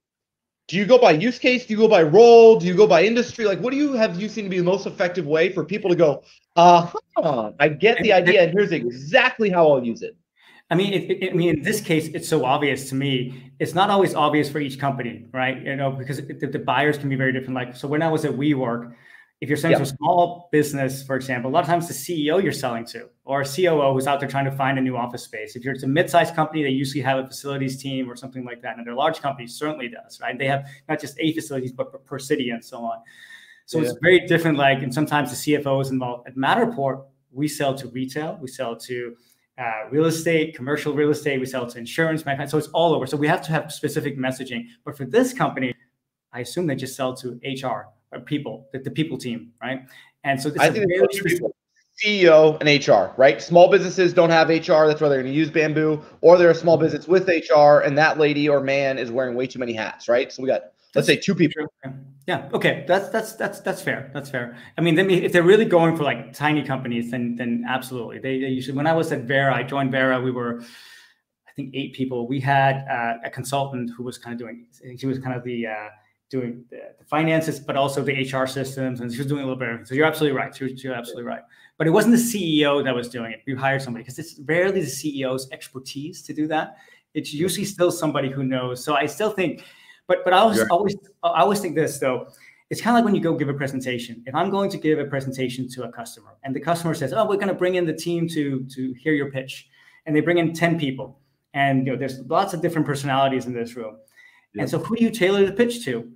do 0.67 0.75
you 0.75 0.85
go 0.85 0.97
by 0.97 1.11
use 1.11 1.39
case? 1.39 1.65
Do 1.65 1.73
you 1.73 1.79
go 1.79 1.87
by 1.87 2.03
role? 2.03 2.59
Do 2.59 2.65
you 2.65 2.75
go 2.75 2.87
by 2.87 3.03
industry? 3.03 3.45
Like, 3.45 3.59
what 3.59 3.71
do 3.71 3.77
you 3.77 3.93
have 3.93 4.19
you 4.19 4.27
seen 4.27 4.43
to 4.43 4.49
be 4.49 4.57
the 4.57 4.63
most 4.63 4.85
effective 4.85 5.25
way 5.25 5.51
for 5.51 5.63
people 5.63 5.89
to 5.89 5.95
go, 5.95 6.23
uh 6.55 6.89
I 7.59 7.69
get 7.69 8.01
the 8.03 8.13
idea, 8.13 8.43
and 8.43 8.51
here's 8.51 8.71
exactly 8.71 9.49
how 9.49 9.71
I'll 9.71 9.83
use 9.83 10.01
it? 10.01 10.15
I 10.69 10.75
mean, 10.75 10.93
it, 10.93 11.11
it, 11.23 11.31
I 11.31 11.33
mean, 11.33 11.55
in 11.57 11.61
this 11.61 11.79
case, 11.79 12.07
it's 12.09 12.27
so 12.27 12.43
obvious 12.43 12.89
to 12.89 12.95
me. 12.95 13.53
It's 13.57 13.73
not 13.73 13.89
always 13.89 14.13
obvious 14.13 14.49
for 14.49 14.59
each 14.59 14.77
company, 14.77 15.25
right? 15.31 15.61
You 15.63 15.77
know, 15.77 15.91
because 15.91 16.17
the, 16.17 16.33
the 16.33 16.59
buyers 16.59 16.97
can 16.97 17.07
be 17.07 17.15
very 17.15 17.31
different. 17.31 17.55
Like, 17.55 17.75
so 17.75 17.87
when 17.87 18.01
I 18.01 18.09
was 18.09 18.25
at 18.25 18.33
WeWork, 18.33 18.93
if 19.39 19.49
you're 19.49 19.57
selling 19.57 19.77
to 19.77 19.83
a 19.83 19.85
small 19.85 20.49
business, 20.51 21.03
for 21.03 21.15
example, 21.15 21.51
a 21.51 21.53
lot 21.53 21.63
of 21.63 21.67
times 21.67 21.87
the 21.87 21.93
CEO 21.93 22.41
you're 22.41 22.51
selling 22.51 22.85
to 22.85 23.07
or 23.23 23.41
a 23.41 23.45
COO 23.45 23.93
who's 23.93 24.07
out 24.07 24.19
there 24.19 24.27
trying 24.27 24.45
to 24.45 24.51
find 24.51 24.79
a 24.79 24.81
new 24.81 24.97
office 24.97 25.23
space. 25.23 25.55
If 25.55 25.63
you're 25.63 25.75
it's 25.75 25.83
a 25.83 25.87
mid-sized 25.87 26.33
company, 26.33 26.63
they 26.63 26.69
usually 26.69 27.01
have 27.01 27.19
a 27.19 27.27
facilities 27.27 27.81
team 27.81 28.09
or 28.09 28.15
something 28.15 28.43
like 28.45 28.63
that. 28.63 28.77
And 28.77 28.87
their 28.87 28.95
large 28.95 29.19
companies 29.19 29.53
certainly 29.53 29.89
does, 29.89 30.19
right? 30.19 30.37
They 30.37 30.47
have 30.47 30.67
not 30.89 30.99
just 30.99 31.19
a 31.19 31.33
facilities, 31.33 31.71
but 31.71 32.03
per 32.05 32.17
city 32.17 32.49
and 32.49 32.65
so 32.65 32.79
on. 32.79 32.97
So 33.67 33.77
yeah. 33.77 33.89
it's 33.89 33.99
very 34.01 34.25
different. 34.25 34.57
Like, 34.57 34.81
and 34.81 34.91
sometimes 34.91 35.29
the 35.29 35.57
CFO 35.57 35.81
is 35.83 35.91
involved. 35.91 36.27
At 36.27 36.35
Matterport, 36.35 37.05
we 37.31 37.47
sell 37.47 37.75
to 37.75 37.87
retail, 37.89 38.39
we 38.41 38.47
sell 38.47 38.75
to 38.75 39.15
uh, 39.59 39.89
real 39.91 40.05
estate, 40.05 40.55
commercial 40.55 40.93
real 40.93 41.11
estate, 41.11 41.39
we 41.39 41.45
sell 41.45 41.67
to 41.67 41.77
insurance, 41.77 42.23
so 42.49 42.57
it's 42.57 42.67
all 42.69 42.93
over. 42.93 43.05
So 43.05 43.17
we 43.17 43.27
have 43.27 43.41
to 43.43 43.51
have 43.51 43.71
specific 43.71 44.17
messaging. 44.17 44.65
But 44.83 44.97
for 44.97 45.05
this 45.05 45.33
company, 45.33 45.75
I 46.31 46.39
assume 46.39 46.65
they 46.65 46.75
just 46.75 46.95
sell 46.95 47.15
to 47.17 47.39
HR 47.43 47.87
people, 48.25 48.67
the, 48.71 48.79
the 48.79 48.91
people 48.91 49.17
team, 49.17 49.51
right? 49.61 49.81
And 50.23 50.41
so 50.41 50.49
this 50.49 50.61
I 50.61 50.69
think 50.69 50.85
CEO 52.03 52.59
and 52.61 52.87
HR, 52.87 53.19
right? 53.19 53.41
Small 53.41 53.69
businesses 53.69 54.13
don't 54.13 54.29
have 54.29 54.49
HR. 54.49 54.85
That's 54.85 55.01
why 55.01 55.09
they're 55.09 55.21
going 55.21 55.25
to 55.25 55.37
use 55.37 55.49
Bamboo, 55.49 56.01
or 56.21 56.37
they're 56.37 56.51
a 56.51 56.55
small 56.55 56.77
business 56.77 57.07
with 57.07 57.27
HR, 57.27 57.79
and 57.79 57.97
that 57.97 58.19
lady 58.19 58.47
or 58.47 58.61
man 58.61 58.97
is 58.97 59.11
wearing 59.11 59.35
way 59.35 59.47
too 59.47 59.59
many 59.59 59.73
hats, 59.73 60.07
right? 60.07 60.31
So 60.31 60.43
we 60.43 60.47
got 60.47 60.73
let's 60.95 61.07
say 61.07 61.15
two 61.15 61.35
people. 61.35 61.65
Yeah. 62.27 62.49
Okay. 62.53 62.83
That's 62.87 63.09
that's 63.09 63.33
that's 63.33 63.61
that's 63.61 63.81
fair. 63.81 64.11
That's 64.13 64.29
fair. 64.29 64.57
I 64.77 64.81
mean, 64.81 64.95
then 64.95 65.09
if 65.09 65.31
they're 65.31 65.43
really 65.43 65.65
going 65.65 65.95
for 65.95 66.03
like 66.03 66.33
tiny 66.33 66.63
companies, 66.63 67.11
then 67.11 67.35
then 67.35 67.65
absolutely. 67.67 68.19
They, 68.19 68.39
they 68.39 68.47
usually. 68.47 68.75
When 68.75 68.87
I 68.87 68.93
was 68.93 69.11
at 69.11 69.21
Vera, 69.21 69.55
I 69.55 69.63
joined 69.63 69.91
Vera. 69.91 70.21
We 70.21 70.31
were, 70.31 70.61
I 70.61 71.51
think, 71.55 71.73
eight 71.73 71.93
people. 71.93 72.27
We 72.27 72.39
had 72.39 72.85
uh, 72.89 73.19
a 73.23 73.29
consultant 73.29 73.91
who 73.95 74.03
was 74.03 74.17
kind 74.17 74.33
of 74.33 74.39
doing. 74.39 74.67
She 74.97 75.07
was 75.07 75.19
kind 75.19 75.35
of 75.35 75.43
the 75.43 75.67
uh, 75.67 75.89
doing 76.29 76.65
the, 76.69 76.93
the, 76.99 77.05
finances, 77.05 77.59
but 77.59 77.75
also 77.75 78.03
the 78.03 78.13
HR 78.13 78.47
systems, 78.47 78.99
and 78.99 79.11
she 79.11 79.17
was 79.17 79.27
doing 79.27 79.41
a 79.41 79.45
little 79.45 79.59
bit 79.59 79.69
of. 79.69 79.87
So 79.87 79.95
you're 79.95 80.05
absolutely 80.05 80.37
right. 80.37 80.57
You're, 80.59 80.69
you're 80.69 80.93
absolutely 80.93 81.23
right. 81.23 81.41
But 81.77 81.87
it 81.87 81.91
wasn't 81.91 82.15
the 82.15 82.21
CEO 82.21 82.83
that 82.83 82.93
was 82.93 83.07
doing 83.07 83.31
it. 83.31 83.41
We 83.45 83.53
hired 83.55 83.81
somebody 83.81 84.03
because 84.03 84.19
it's 84.19 84.39
rarely 84.45 84.81
the 84.81 84.87
CEO's 84.87 85.49
expertise 85.51 86.21
to 86.23 86.33
do 86.33 86.47
that. 86.47 86.77
It's 87.13 87.33
usually 87.33 87.65
still 87.65 87.91
somebody 87.91 88.29
who 88.29 88.43
knows. 88.43 88.83
So 88.83 88.95
I 88.95 89.05
still 89.05 89.31
think, 89.31 89.63
but 90.07 90.23
but 90.23 90.33
I 90.33 90.39
always 90.39 90.57
yeah. 90.57 90.65
always 90.69 90.95
I 91.23 91.41
always 91.41 91.59
think 91.59 91.75
this 91.75 91.99
though. 91.99 92.27
It's 92.69 92.81
kind 92.81 92.97
of 92.97 92.99
like 92.99 93.05
when 93.05 93.15
you 93.15 93.21
go 93.21 93.33
give 93.33 93.47
a 93.47 93.53
presentation. 93.53 94.21
If 94.25 94.35
I'm 94.35 94.49
going 94.49 94.69
to 94.71 94.77
give 94.77 94.99
a 94.99 95.05
presentation 95.05 95.69
to 95.69 95.83
a 95.83 95.91
customer, 95.91 96.35
and 96.43 96.53
the 96.53 96.59
customer 96.59 96.93
says, 96.93 97.13
"Oh, 97.13 97.25
we're 97.25 97.35
going 97.35 97.47
to 97.47 97.53
bring 97.53 97.75
in 97.75 97.85
the 97.85 97.93
team 97.93 98.27
to 98.29 98.65
to 98.65 98.93
hear 98.93 99.13
your 99.13 99.31
pitch," 99.31 99.69
and 100.05 100.13
they 100.13 100.19
bring 100.19 100.37
in 100.37 100.53
ten 100.53 100.77
people, 100.77 101.21
and 101.53 101.85
you 101.85 101.93
know, 101.93 101.97
there's 101.97 102.19
lots 102.27 102.53
of 102.53 102.61
different 102.61 102.85
personalities 102.85 103.45
in 103.45 103.53
this 103.53 103.77
room 103.77 103.97
And 104.59 104.69
so, 104.69 104.79
who 104.79 104.95
do 104.95 105.03
you 105.03 105.11
tailor 105.11 105.45
the 105.45 105.53
pitch 105.53 105.83
to? 105.85 106.11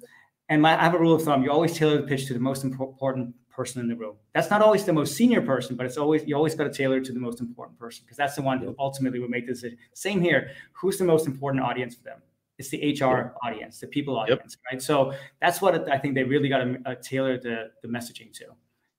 And 0.50 0.62
my, 0.62 0.78
I 0.78 0.84
have 0.84 0.94
a 0.94 1.00
rule 1.00 1.14
of 1.14 1.24
thumb: 1.24 1.44
you 1.44 1.52
always 1.52 1.78
tailor 1.78 1.98
the 1.98 2.08
pitch 2.08 2.28
to 2.28 2.34
the 2.34 2.40
most 2.40 2.64
important 2.64 3.34
person 3.52 3.82
in 3.82 3.88
the 3.88 3.96
room. 3.96 4.16
That's 4.34 4.50
not 4.50 4.62
always 4.62 4.86
the 4.86 4.94
most 4.94 5.16
senior 5.16 5.42
person, 5.42 5.76
but 5.76 5.86
it's 5.86 5.98
always 5.98 6.24
you 6.26 6.36
always 6.36 6.56
got 6.56 6.64
to 6.64 6.74
tailor 6.74 7.00
to 7.00 7.12
the 7.12 7.20
most 7.20 7.40
important 7.40 7.78
person 7.78 8.04
because 8.06 8.18
that's 8.18 8.36
the 8.36 8.42
one 8.42 8.60
who 8.60 8.76
ultimately 8.80 9.20
will 9.20 9.30
make 9.30 9.46
the 9.46 9.54
decision. 9.54 9.78
Same 9.94 10.22
here. 10.22 10.52
Who's 10.74 10.98
the 10.98 11.06
most 11.06 11.28
important 11.28 11.64
audience 11.64 11.96
for 11.96 12.04
them? 12.04 12.22
It's 12.58 12.70
the 12.70 13.00
HR 13.00 13.34
audience, 13.44 13.80
the 13.80 13.88
people 13.88 14.18
audience, 14.18 14.58
yep. 14.58 14.74
right? 14.74 14.82
So 14.82 15.14
that's 15.40 15.62
what 15.62 15.90
I 15.90 15.98
think 15.98 16.16
they 16.16 16.24
really 16.24 16.50
got 16.50 16.60
to 16.60 16.80
uh, 16.86 16.96
tailor 17.02 17.38
the 17.38 17.72
the 17.82 17.88
messaging 17.88 18.34
to. 18.34 18.46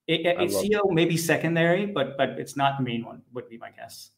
It, 0.09 0.27
it, 0.27 0.37
CEO 0.51 0.91
may 0.91 1.05
be 1.05 1.17
secondary, 1.17 1.87
but 1.87 2.17
but 2.17 2.31
it's 2.31 2.57
not 2.57 2.79
the 2.79 2.85
main 2.85 3.05
one. 3.05 3.23
Would 3.35 3.49
be 3.49 3.59
my 3.59 3.71
guess. 3.71 4.11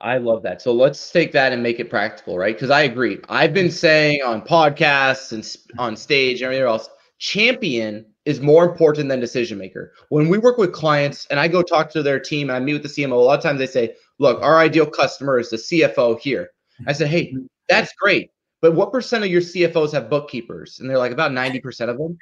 I 0.00 0.16
love 0.18 0.42
that. 0.44 0.62
So 0.62 0.72
let's 0.72 1.10
take 1.10 1.32
that 1.32 1.52
and 1.52 1.62
make 1.62 1.78
it 1.78 1.90
practical, 1.90 2.38
right? 2.38 2.54
Because 2.54 2.70
I 2.70 2.82
agree. 2.82 3.18
I've 3.28 3.52
been 3.52 3.70
saying 3.70 4.22
on 4.22 4.42
podcasts 4.42 5.32
and 5.32 5.78
on 5.78 5.96
stage 5.96 6.40
and 6.40 6.46
everywhere 6.46 6.68
else, 6.68 6.88
champion 7.18 8.06
is 8.24 8.40
more 8.40 8.64
important 8.64 9.08
than 9.08 9.20
decision 9.20 9.58
maker. 9.58 9.92
When 10.08 10.28
we 10.28 10.38
work 10.38 10.56
with 10.56 10.72
clients 10.72 11.26
and 11.26 11.38
I 11.38 11.48
go 11.48 11.62
talk 11.62 11.90
to 11.90 12.02
their 12.02 12.18
team 12.18 12.48
and 12.48 12.56
I 12.56 12.60
meet 12.60 12.74
with 12.74 12.82
the 12.82 12.88
CMO, 12.88 13.12
a 13.12 13.14
lot 13.16 13.38
of 13.38 13.42
times 13.42 13.58
they 13.58 13.66
say, 13.66 13.94
look, 14.18 14.42
our 14.42 14.58
ideal 14.58 14.86
customer 14.86 15.38
is 15.38 15.50
the 15.50 15.56
CFO 15.56 16.18
here. 16.18 16.50
I 16.86 16.92
said, 16.92 17.08
hey, 17.08 17.34
that's 17.68 17.92
great. 17.94 18.30
But 18.62 18.74
what 18.74 18.92
percent 18.92 19.24
of 19.24 19.30
your 19.30 19.40
CFOs 19.42 19.92
have 19.92 20.10
bookkeepers? 20.10 20.80
And 20.80 20.88
they're 20.88 20.98
like 20.98 21.12
about 21.12 21.32
90% 21.32 21.88
of 21.88 21.98
them. 21.98 22.16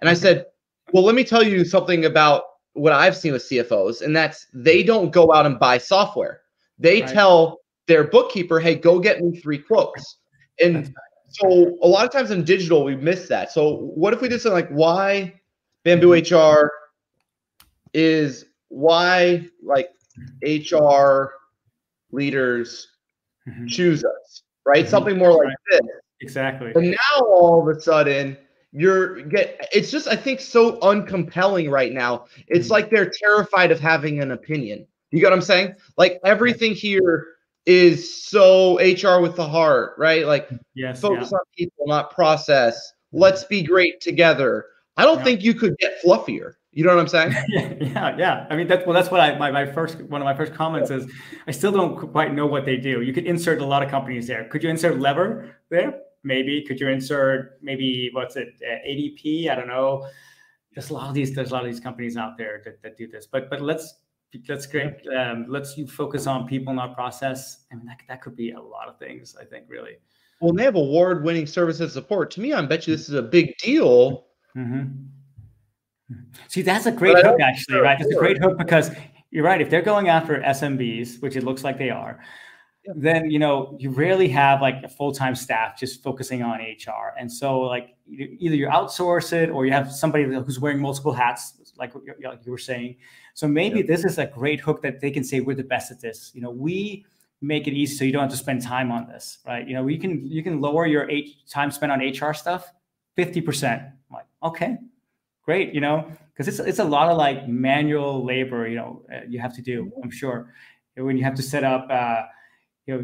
And 0.00 0.08
I 0.08 0.14
said, 0.14 0.46
well, 0.92 1.04
let 1.04 1.14
me 1.14 1.24
tell 1.24 1.42
you 1.42 1.64
something 1.64 2.04
about 2.06 2.44
what 2.72 2.92
I've 2.92 3.16
seen 3.16 3.32
with 3.32 3.42
CFOs, 3.42 4.02
and 4.02 4.14
that's 4.14 4.46
they 4.54 4.82
don't 4.82 5.10
go 5.10 5.32
out 5.32 5.46
and 5.46 5.58
buy 5.58 5.78
software 5.78 6.40
they 6.78 7.02
right. 7.02 7.10
tell 7.10 7.60
their 7.86 8.04
bookkeeper, 8.04 8.60
hey, 8.60 8.74
go 8.74 8.98
get 9.00 9.20
me 9.20 9.38
three 9.40 9.58
quotes. 9.58 10.18
And 10.62 10.94
so 11.28 11.78
a 11.82 11.88
lot 11.88 12.04
of 12.04 12.12
times 12.12 12.30
in 12.30 12.44
digital, 12.44 12.84
we 12.84 12.96
miss 12.96 13.28
that. 13.28 13.52
So 13.52 13.76
what 13.94 14.12
if 14.12 14.20
we 14.20 14.28
did 14.28 14.40
something 14.40 14.54
like 14.54 14.70
why 14.70 15.34
Bamboo 15.84 16.14
HR 16.14 16.72
is 17.94 18.44
why 18.68 19.46
like 19.62 19.88
HR 20.42 21.32
leaders 22.10 22.88
mm-hmm. 23.48 23.66
choose 23.66 24.04
us, 24.04 24.42
right? 24.64 24.84
Mm-hmm. 24.84 24.90
Something 24.90 25.18
more 25.18 25.32
like 25.32 25.56
this. 25.70 25.80
Exactly. 26.20 26.72
And 26.74 26.90
now 26.90 27.20
all 27.20 27.68
of 27.68 27.76
a 27.76 27.80
sudden 27.80 28.36
you're 28.72 29.22
get 29.22 29.68
it's 29.72 29.90
just 29.90 30.08
I 30.08 30.16
think 30.16 30.40
so 30.40 30.78
uncompelling 30.80 31.70
right 31.70 31.92
now. 31.92 32.26
It's 32.48 32.66
mm-hmm. 32.66 32.72
like 32.72 32.90
they're 32.90 33.10
terrified 33.10 33.70
of 33.70 33.80
having 33.80 34.20
an 34.20 34.32
opinion. 34.32 34.86
You 35.10 35.20
get 35.20 35.26
what 35.26 35.34
I'm 35.34 35.42
saying? 35.42 35.74
Like 35.96 36.20
everything 36.24 36.74
here 36.74 37.26
is 37.66 38.26
so 38.26 38.78
HR 38.78 39.20
with 39.20 39.36
the 39.36 39.46
heart, 39.46 39.92
right? 39.98 40.26
Like 40.26 40.48
yes, 40.74 41.00
focus 41.00 41.30
yeah. 41.30 41.38
on 41.38 41.44
people, 41.56 41.86
not 41.86 42.10
process. 42.10 42.92
Let's 43.12 43.44
be 43.44 43.62
great 43.62 44.00
together. 44.00 44.66
I 44.96 45.04
don't 45.04 45.18
yeah. 45.18 45.24
think 45.24 45.42
you 45.42 45.54
could 45.54 45.76
get 45.78 46.02
fluffier. 46.02 46.54
You 46.72 46.84
know 46.84 46.94
what 46.94 47.00
I'm 47.00 47.08
saying? 47.08 47.32
yeah, 47.80 48.16
yeah. 48.16 48.46
I 48.50 48.56
mean, 48.56 48.68
that's 48.68 48.86
well, 48.86 48.94
that's 48.94 49.10
what 49.10 49.20
I 49.20 49.36
my, 49.36 49.50
my 49.50 49.66
first 49.66 50.00
one 50.02 50.20
of 50.20 50.24
my 50.24 50.34
first 50.34 50.54
comments 50.54 50.90
is. 50.90 51.10
I 51.46 51.50
still 51.50 51.72
don't 51.72 51.96
quite 52.12 52.34
know 52.34 52.46
what 52.46 52.64
they 52.64 52.76
do. 52.76 53.02
You 53.02 53.12
could 53.12 53.26
insert 53.26 53.60
a 53.60 53.66
lot 53.66 53.82
of 53.82 53.90
companies 53.90 54.26
there. 54.26 54.44
Could 54.44 54.62
you 54.62 54.70
insert 54.70 54.98
Lever 54.98 55.56
there? 55.70 56.00
Maybe. 56.24 56.62
Could 56.62 56.80
you 56.80 56.88
insert 56.88 57.58
maybe 57.62 58.10
what's 58.12 58.36
it 58.36 58.48
uh, 58.62 58.86
ADP? 58.86 59.50
I 59.50 59.54
don't 59.54 59.68
know. 59.68 60.06
There's 60.74 60.90
a 60.90 60.94
lot 60.94 61.08
of 61.08 61.14
these. 61.14 61.34
There's 61.34 61.50
a 61.50 61.54
lot 61.54 61.64
of 61.64 61.70
these 61.70 61.80
companies 61.80 62.16
out 62.16 62.36
there 62.36 62.62
that, 62.64 62.82
that 62.82 62.96
do 62.96 63.08
this. 63.08 63.26
But 63.26 63.48
but 63.50 63.60
let's 63.60 63.94
That's 64.46 64.66
great. 64.66 64.94
Um, 65.16 65.46
let's 65.48 65.76
you 65.78 65.86
focus 65.86 66.26
on 66.26 66.46
people, 66.46 66.74
not 66.74 66.94
process. 66.94 67.64
I 67.72 67.76
mean, 67.76 67.86
that, 67.86 67.98
that 68.08 68.20
could 68.20 68.36
be 68.36 68.50
a 68.50 68.60
lot 68.60 68.88
of 68.88 68.98
things. 68.98 69.36
I 69.40 69.44
think 69.44 69.66
really. 69.68 69.96
Well, 70.40 70.52
they 70.52 70.64
have 70.64 70.76
award-winning 70.76 71.46
service 71.46 71.80
and 71.80 71.90
support. 71.90 72.30
To 72.32 72.40
me, 72.40 72.52
I 72.52 72.60
bet 72.62 72.86
you 72.86 72.94
this 72.94 73.08
is 73.08 73.14
a 73.14 73.22
big 73.22 73.56
deal. 73.58 74.26
Mm-hmm. 74.56 76.14
See, 76.48 76.62
that's 76.62 76.86
a 76.86 76.92
great 76.92 77.16
hook, 77.24 77.40
actually, 77.40 77.80
right? 77.80 78.00
It's 78.00 78.14
a 78.14 78.18
great 78.18 78.38
hook 78.38 78.56
because 78.56 78.90
you're 79.30 79.44
right. 79.44 79.60
If 79.60 79.68
they're 79.68 79.82
going 79.82 80.08
after 80.08 80.40
SMBs, 80.40 81.20
which 81.20 81.36
it 81.36 81.44
looks 81.44 81.64
like 81.64 81.76
they 81.76 81.90
are, 81.90 82.20
then 82.96 83.30
you 83.30 83.38
know 83.38 83.76
you 83.78 83.90
rarely 83.90 84.28
have 84.28 84.60
like 84.62 84.82
a 84.82 84.88
full-time 84.88 85.34
staff 85.34 85.78
just 85.78 86.02
focusing 86.02 86.42
on 86.42 86.58
hr 86.60 87.14
and 87.18 87.30
so 87.30 87.60
like 87.60 87.96
either 88.10 88.56
you 88.56 88.66
outsource 88.66 89.32
it 89.32 89.50
or 89.50 89.66
you 89.66 89.72
have 89.72 89.92
somebody 89.92 90.24
who's 90.24 90.58
wearing 90.58 90.80
multiple 90.80 91.12
hats 91.12 91.54
like 91.78 91.92
you 92.44 92.50
were 92.50 92.58
saying. 92.58 92.96
So 93.34 93.46
maybe 93.46 93.80
yeah. 93.80 93.86
this 93.86 94.04
is 94.04 94.18
a 94.18 94.26
great 94.26 94.60
hook 94.60 94.82
that 94.82 95.00
they 95.00 95.10
can 95.10 95.22
say 95.22 95.40
we're 95.40 95.54
the 95.54 95.62
best 95.62 95.90
at 95.90 96.00
this. 96.00 96.32
You 96.34 96.42
know 96.42 96.50
we 96.50 97.04
make 97.40 97.68
it 97.68 97.72
easy 97.72 97.94
so 97.94 98.04
you 98.04 98.12
don't 98.12 98.22
have 98.22 98.30
to 98.30 98.36
spend 98.36 98.60
time 98.62 98.90
on 98.90 99.06
this 99.06 99.38
right? 99.46 99.66
You 99.66 99.74
know 99.74 99.86
you 99.86 99.98
can 99.98 100.26
you 100.26 100.42
can 100.42 100.60
lower 100.60 100.86
your 100.86 101.08
H, 101.08 101.46
time 101.48 101.70
spent 101.70 101.92
on 101.92 102.00
hr 102.00 102.32
stuff 102.34 102.72
50% 103.16 103.80
I'm 103.80 103.92
like 104.12 104.26
okay 104.42 104.78
great 105.44 105.72
you 105.72 105.80
know? 105.80 106.10
Because 106.32 106.48
it's, 106.48 106.58
it's 106.58 106.78
a 106.80 106.84
lot 106.84 107.08
of 107.10 107.16
like 107.16 107.46
manual 107.46 108.24
labor 108.24 108.66
you 108.66 108.74
know 108.74 109.04
uh, 109.12 109.20
you 109.28 109.38
have 109.38 109.54
to 109.54 109.62
do 109.62 109.92
i'm 110.02 110.10
sure. 110.10 110.52
When 110.96 111.16
you 111.16 111.22
have 111.22 111.36
to 111.36 111.42
set 111.42 111.62
up 111.62 111.86
uh, 111.90 112.22
you 112.88 113.02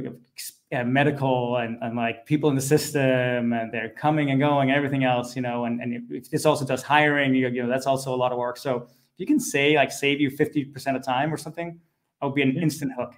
know, 0.73 0.79
uh, 0.79 0.85
medical 0.85 1.59
and, 1.59 1.79
and 1.83 1.97
like 1.97 2.27
people 2.27 2.49
in 2.49 2.57
the 2.57 2.62
system 2.62 3.53
and 3.53 3.73
they're 3.73 3.90
coming 3.90 4.31
and 4.31 4.40
going 4.40 4.70
everything 4.70 5.05
else, 5.05 5.37
you 5.37 5.42
know, 5.42 5.66
and, 5.66 5.81
and 5.81 6.11
if 6.11 6.31
this 6.31 6.47
also 6.47 6.64
does 6.64 6.83
hiring, 6.83 7.35
you, 7.35 7.49
you 7.49 7.62
know, 7.62 7.68
that's 7.68 7.87
also 7.87 8.14
a 8.14 8.16
lot 8.16 8.33
of 8.33 8.38
work. 8.38 8.57
So 8.57 8.77
if 8.77 9.18
you 9.18 9.27
can 9.27 9.38
say 9.38 9.77
like 9.77 9.92
save 9.92 10.20
you 10.20 10.31
50% 10.31 10.97
of 10.97 11.05
time 11.05 11.33
or 11.33 11.37
something, 11.37 11.79
that 12.20 12.27
would 12.27 12.35
be 12.35 12.42
an 12.42 12.57
instant 12.57 12.92
hook. 12.99 13.14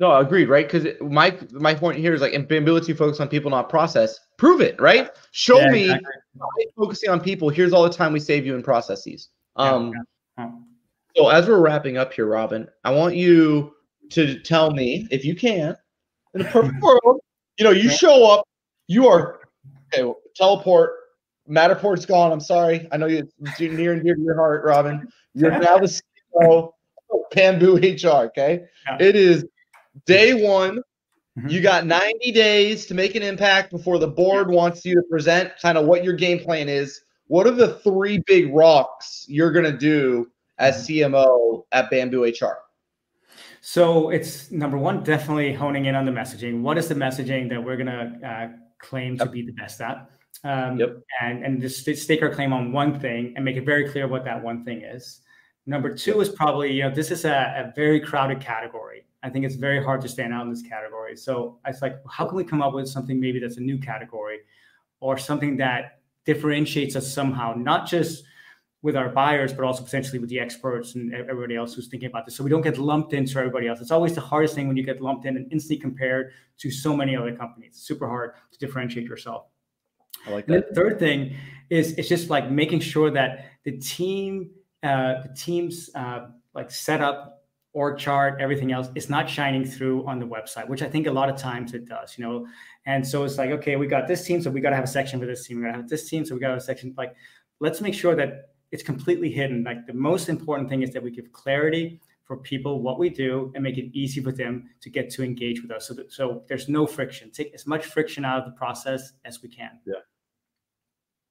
No, 0.00 0.16
agreed, 0.16 0.48
right? 0.48 0.70
Because 0.70 0.86
my 1.00 1.36
my 1.50 1.74
point 1.74 1.98
here 1.98 2.14
is 2.14 2.20
like 2.20 2.32
ability 2.32 2.92
to 2.92 2.94
focus 2.94 3.18
on 3.18 3.26
people, 3.26 3.50
not 3.50 3.68
process. 3.68 4.20
Prove 4.36 4.60
it, 4.60 4.80
right? 4.80 5.10
Show 5.32 5.58
yeah, 5.58 5.70
me 5.70 5.84
exactly. 5.86 6.66
focusing 6.76 7.10
on 7.10 7.18
people. 7.18 7.48
Here's 7.48 7.72
all 7.72 7.82
the 7.82 7.90
time 7.90 8.12
we 8.12 8.20
save 8.20 8.46
you 8.46 8.54
in 8.54 8.62
processes. 8.62 9.30
Um, 9.56 9.92
yeah, 10.38 10.44
yeah. 10.44 10.50
So 11.16 11.28
as 11.30 11.48
we're 11.48 11.58
wrapping 11.58 11.96
up 11.96 12.12
here, 12.12 12.26
Robin, 12.26 12.68
I 12.84 12.92
want 12.92 13.16
you 13.16 13.74
to 14.10 14.38
tell 14.40 14.70
me 14.70 15.06
if 15.10 15.24
you 15.24 15.34
can, 15.34 15.76
in 16.34 16.40
a 16.40 16.44
perfect 16.50 16.80
world, 16.82 17.20
you 17.58 17.64
know, 17.64 17.70
you 17.70 17.88
show 17.88 18.30
up, 18.30 18.46
you 18.86 19.06
are 19.08 19.40
okay, 19.92 20.10
teleport. 20.36 20.92
Matterport's 21.48 22.04
gone. 22.04 22.30
I'm 22.30 22.40
sorry. 22.40 22.86
I 22.92 22.98
know 22.98 23.06
you're 23.06 23.24
near 23.58 23.94
and 23.94 24.04
dear 24.04 24.14
to 24.14 24.20
your 24.20 24.36
heart, 24.36 24.64
Robin. 24.64 25.08
You're 25.34 25.58
now 25.58 25.78
the 25.78 25.86
CEO 25.86 26.72
of 27.10 27.20
Bamboo 27.34 27.76
HR. 27.76 28.26
Okay, 28.26 28.64
yeah. 28.86 28.96
it 29.00 29.16
is 29.16 29.46
day 30.06 30.34
one. 30.34 30.82
Mm-hmm. 31.38 31.48
You 31.48 31.60
got 31.60 31.86
90 31.86 32.32
days 32.32 32.86
to 32.86 32.94
make 32.94 33.14
an 33.14 33.22
impact 33.22 33.70
before 33.70 33.98
the 33.98 34.08
board 34.08 34.50
wants 34.50 34.84
you 34.84 34.94
to 34.96 35.02
present 35.08 35.52
kind 35.62 35.78
of 35.78 35.86
what 35.86 36.04
your 36.04 36.14
game 36.14 36.40
plan 36.40 36.68
is. 36.68 37.00
What 37.28 37.46
are 37.46 37.52
the 37.52 37.74
three 37.78 38.22
big 38.26 38.52
rocks 38.52 39.24
you're 39.28 39.52
going 39.52 39.64
to 39.64 39.76
do 39.76 40.30
as 40.58 40.86
CMO 40.86 41.64
at 41.72 41.90
Bamboo 41.90 42.24
HR? 42.24 42.58
So 43.70 44.08
it's 44.08 44.50
number 44.50 44.78
one, 44.78 45.02
definitely 45.02 45.52
honing 45.52 45.84
in 45.84 45.94
on 45.94 46.06
the 46.06 46.10
messaging. 46.10 46.62
What 46.62 46.78
is 46.78 46.88
the 46.88 46.94
messaging 46.94 47.50
that 47.50 47.62
we're 47.62 47.76
going 47.76 47.88
to 47.88 48.26
uh, 48.26 48.48
claim 48.78 49.16
yep. 49.16 49.26
to 49.26 49.30
be 49.30 49.42
the 49.42 49.52
best 49.52 49.82
at? 49.82 50.08
Um, 50.42 50.78
yep. 50.78 51.02
And 51.20 51.44
and 51.44 51.60
just 51.60 51.84
stake 51.84 52.22
our 52.22 52.30
claim 52.30 52.54
on 52.54 52.72
one 52.72 52.98
thing 52.98 53.34
and 53.36 53.44
make 53.44 53.58
it 53.58 53.66
very 53.66 53.86
clear 53.90 54.08
what 54.08 54.24
that 54.24 54.42
one 54.42 54.64
thing 54.64 54.80
is. 54.80 55.20
Number 55.66 55.94
two 55.94 56.12
yep. 56.12 56.20
is 56.20 56.28
probably 56.30 56.72
you 56.72 56.84
know 56.84 56.90
this 56.94 57.10
is 57.10 57.26
a, 57.26 57.68
a 57.68 57.72
very 57.76 58.00
crowded 58.00 58.40
category. 58.40 59.04
I 59.22 59.28
think 59.28 59.44
it's 59.44 59.56
very 59.56 59.84
hard 59.84 60.00
to 60.00 60.08
stand 60.08 60.32
out 60.32 60.46
in 60.46 60.50
this 60.50 60.62
category. 60.62 61.14
So 61.14 61.58
it's 61.66 61.82
like, 61.82 61.96
how 62.10 62.26
can 62.26 62.38
we 62.38 62.44
come 62.44 62.62
up 62.62 62.72
with 62.72 62.88
something 62.88 63.20
maybe 63.20 63.38
that's 63.38 63.58
a 63.58 63.66
new 63.70 63.76
category 63.76 64.38
or 65.00 65.18
something 65.18 65.58
that 65.58 66.00
differentiates 66.24 66.96
us 66.96 67.12
somehow, 67.12 67.52
not 67.54 67.86
just 67.86 68.24
with 68.82 68.96
our 68.96 69.08
buyers, 69.08 69.52
but 69.52 69.64
also 69.64 69.82
potentially 69.82 70.18
with 70.18 70.30
the 70.30 70.38
experts 70.38 70.94
and 70.94 71.12
everybody 71.12 71.56
else 71.56 71.74
who's 71.74 71.88
thinking 71.88 72.08
about 72.08 72.24
this. 72.24 72.36
So 72.36 72.44
we 72.44 72.50
don't 72.50 72.62
get 72.62 72.78
lumped 72.78 73.12
into 73.12 73.36
everybody 73.38 73.66
else. 73.66 73.80
It's 73.80 73.90
always 73.90 74.14
the 74.14 74.20
hardest 74.20 74.54
thing 74.54 74.68
when 74.68 74.76
you 74.76 74.84
get 74.84 75.00
lumped 75.00 75.26
in 75.26 75.36
and 75.36 75.50
instantly 75.52 75.80
compared 75.80 76.32
to 76.58 76.70
so 76.70 76.96
many 76.96 77.16
other 77.16 77.34
companies. 77.34 77.70
It's 77.70 77.82
super 77.82 78.08
hard 78.08 78.34
to 78.52 78.58
differentiate 78.58 79.06
yourself. 79.06 79.46
I 80.26 80.30
like 80.30 80.46
that. 80.46 80.54
And 80.54 80.64
the 80.64 80.74
third 80.74 80.98
thing 80.98 81.34
is 81.70 81.92
it's 81.92 82.08
just 82.08 82.30
like 82.30 82.50
making 82.50 82.80
sure 82.80 83.10
that 83.10 83.46
the 83.64 83.78
team, 83.78 84.50
uh, 84.82 85.22
the 85.22 85.34
team's 85.36 85.90
uh, 85.94 86.28
like 86.54 86.70
setup 86.70 87.42
org 87.72 87.98
chart, 87.98 88.40
everything 88.40 88.72
else 88.72 88.88
is 88.94 89.10
not 89.10 89.28
shining 89.28 89.64
through 89.64 90.06
on 90.06 90.18
the 90.18 90.26
website, 90.26 90.68
which 90.68 90.82
I 90.82 90.88
think 90.88 91.06
a 91.06 91.12
lot 91.12 91.28
of 91.28 91.36
times 91.36 91.74
it 91.74 91.86
does, 91.86 92.16
you 92.16 92.24
know. 92.24 92.46
And 92.86 93.06
so 93.06 93.24
it's 93.24 93.38
like, 93.38 93.50
okay, 93.50 93.76
we 93.76 93.86
got 93.86 94.06
this 94.06 94.24
team, 94.24 94.40
so 94.40 94.50
we 94.50 94.60
got 94.60 94.70
to 94.70 94.76
have 94.76 94.84
a 94.84 94.88
section 94.88 95.20
for 95.20 95.26
this 95.26 95.46
team. 95.46 95.58
We 95.58 95.64
got 95.64 95.72
to 95.72 95.78
have 95.78 95.88
this 95.88 96.08
team, 96.08 96.24
so 96.24 96.34
we 96.34 96.40
got 96.40 96.48
to 96.48 96.54
have 96.54 96.62
a 96.62 96.64
section. 96.64 96.94
Like, 96.96 97.14
let's 97.60 97.80
make 97.80 97.94
sure 97.94 98.14
that 98.16 98.50
it's 98.70 98.82
completely 98.82 99.30
hidden. 99.30 99.64
Like 99.64 99.86
the 99.86 99.94
most 99.94 100.28
important 100.28 100.68
thing 100.68 100.82
is 100.82 100.92
that 100.92 101.02
we 101.02 101.10
give 101.10 101.32
clarity 101.32 102.00
for 102.24 102.36
people 102.36 102.82
what 102.82 102.98
we 102.98 103.08
do 103.08 103.50
and 103.54 103.64
make 103.64 103.78
it 103.78 103.90
easy 103.94 104.22
for 104.22 104.32
them 104.32 104.68
to 104.82 104.90
get 104.90 105.08
to 105.10 105.24
engage 105.24 105.62
with 105.62 105.70
us. 105.70 105.88
So, 105.88 105.94
that, 105.94 106.12
so 106.12 106.42
there's 106.46 106.68
no 106.68 106.86
friction. 106.86 107.30
Take 107.30 107.54
as 107.54 107.66
much 107.66 107.86
friction 107.86 108.24
out 108.24 108.38
of 108.38 108.44
the 108.44 108.56
process 108.56 109.12
as 109.24 109.42
we 109.42 109.48
can. 109.48 109.70
Yeah. 109.86 109.94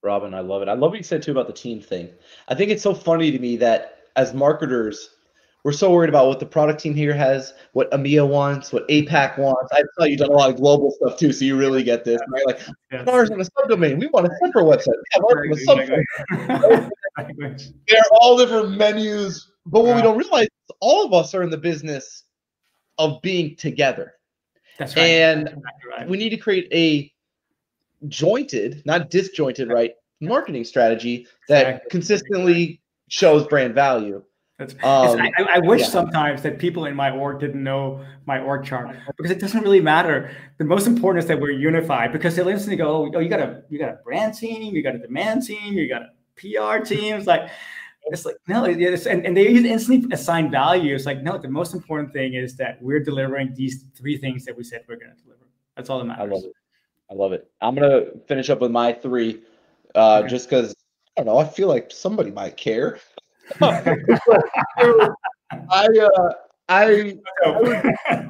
Robin, 0.04 0.34
I 0.34 0.40
love 0.40 0.62
it. 0.62 0.68
I 0.68 0.74
love 0.74 0.92
what 0.92 0.98
you 0.98 1.04
said 1.04 1.22
too 1.22 1.32
about 1.32 1.48
the 1.48 1.54
team 1.54 1.82
thing. 1.82 2.10
I 2.48 2.56
think 2.56 2.72
it's 2.72 2.84
so 2.84 2.94
funny 2.94 3.32
to 3.32 3.40
me 3.40 3.58
that 3.58 4.08
as 4.16 4.34
marketers, 4.34 5.17
we're 5.68 5.74
so 5.74 5.92
worried 5.92 6.08
about 6.08 6.28
what 6.28 6.40
the 6.40 6.46
product 6.46 6.80
team 6.80 6.96
here 6.96 7.14
has, 7.14 7.54
what 7.74 7.92
EMEA 7.92 8.26
wants, 8.26 8.72
what 8.72 8.88
APAC 8.88 9.38
wants. 9.38 9.70
I 9.74 9.82
saw 9.98 10.06
you've 10.06 10.20
done 10.20 10.30
a 10.30 10.34
lot 10.34 10.50
of 10.50 10.56
global 10.56 10.92
stuff 10.92 11.20
too, 11.20 11.34
so 11.34 11.44
you 11.44 11.58
really 11.58 11.84
get 11.84 12.06
this, 12.06 12.22
right? 12.30 12.46
Like 12.46 12.62
yeah. 12.90 13.04
ours 13.06 13.30
on 13.32 13.42
a 13.42 13.44
subdomain. 13.44 14.00
We 14.00 14.08
want 14.08 14.28
a 14.28 14.30
separate 14.42 14.64
website. 14.64 14.94
We 14.96 15.04
have 15.12 15.24
ours 15.30 15.68
on 15.68 16.80
a 16.80 16.90
They're 17.90 18.02
all 18.14 18.38
different 18.38 18.78
menus, 18.78 19.52
but 19.66 19.82
what 19.82 19.90
yeah. 19.90 19.96
we 19.98 20.02
don't 20.04 20.18
realize 20.18 20.46
is 20.46 20.76
all 20.80 21.06
of 21.06 21.12
us 21.12 21.36
are 21.36 21.44
in 21.44 21.50
the 21.50 21.58
business 21.58 22.24
of 22.98 23.22
being 23.22 23.58
together. 23.58 24.14
That's 24.80 24.96
right. 24.96 25.04
And 25.04 25.54
right. 25.92 26.08
we 26.08 26.16
need 26.16 26.30
to 26.30 26.38
create 26.38 26.70
a 26.72 27.12
jointed, 28.08 28.84
not 28.86 29.10
disjointed, 29.10 29.70
right, 29.70 29.96
marketing 30.22 30.64
strategy 30.64 31.28
that 31.50 31.68
exactly. 31.68 31.90
consistently 31.90 32.82
shows 33.10 33.46
brand 33.48 33.76
value. 33.76 34.24
That's, 34.58 34.74
um, 34.84 35.22
I, 35.22 35.32
I, 35.38 35.60
wish 35.60 35.82
yeah. 35.82 35.88
sometimes 35.88 36.42
that 36.42 36.58
people 36.58 36.86
in 36.86 36.96
my 36.96 37.12
org 37.12 37.40
didn't 37.40 37.64
know 37.64 38.04
my 38.26 38.40
org 38.40 38.66
chart 38.66 38.98
because 39.16 39.30
it 39.30 39.40
doesn't 39.40 39.62
really 39.62 39.82
matter. 39.82 40.32
The 40.58 40.64
most 40.64 40.88
important 40.88 41.24
is 41.24 41.28
that 41.28 41.40
we're 41.40 41.52
unified 41.52 42.12
because 42.12 42.36
they'll 42.36 42.48
instantly 42.48 42.76
go, 42.76 43.12
"Oh, 43.14 43.20
you 43.20 43.30
got 43.30 43.40
a 43.40 43.62
you 43.70 43.78
got 43.78 43.90
a 43.90 44.00
brand 44.04 44.34
team, 44.34 44.76
you 44.76 44.82
got 44.82 44.96
a 44.96 44.98
demand 44.98 45.44
team, 45.44 45.76
you 45.76 45.88
got 45.88 46.02
a 46.02 46.10
PR 46.38 46.84
team." 46.84 47.18
It's 47.18 47.28
like 47.28 47.52
it's 48.08 48.26
like 48.26 48.38
no, 48.48 48.66
it's, 48.66 49.06
and, 49.06 49.28
and 49.28 49.38
they 49.38 49.48
instantly 49.48 50.12
assign 50.12 50.50
value. 50.50 50.96
It's 50.96 51.06
like 51.06 51.22
no, 51.22 51.38
the 51.38 51.50
most 51.50 51.76
important 51.76 52.12
thing 52.12 52.34
is 52.34 52.56
that 52.58 52.82
we're 52.82 53.04
delivering 53.04 53.54
these 53.54 53.86
three 53.96 54.18
things 54.18 54.44
that 54.46 54.58
we 54.58 54.64
said 54.64 54.84
we're 54.88 54.96
going 54.96 55.16
to 55.16 55.24
deliver. 55.24 55.46
That's 55.76 55.92
all 55.92 56.00
that 56.00 56.06
matters. 56.06 56.32
I 56.32 56.36
love 56.36 56.44
it. 56.46 56.54
I 57.10 57.14
love 57.14 57.32
it. 57.34 57.52
I'm 57.62 57.76
gonna 57.76 58.06
finish 58.28 58.50
up 58.50 58.60
with 58.62 58.72
my 58.72 58.92
three, 58.92 59.42
uh, 59.94 60.20
okay. 60.20 60.30
just 60.30 60.50
because 60.50 60.76
I 61.16 61.22
don't 61.22 61.28
know. 61.28 61.38
I 61.38 61.46
feel 61.46 61.68
like 61.68 61.92
somebody 61.92 62.32
might 62.32 62.58
care. 62.58 62.98
I 65.70 65.88
uh, 65.98 66.34
I, 66.70 67.18
I 67.46 68.30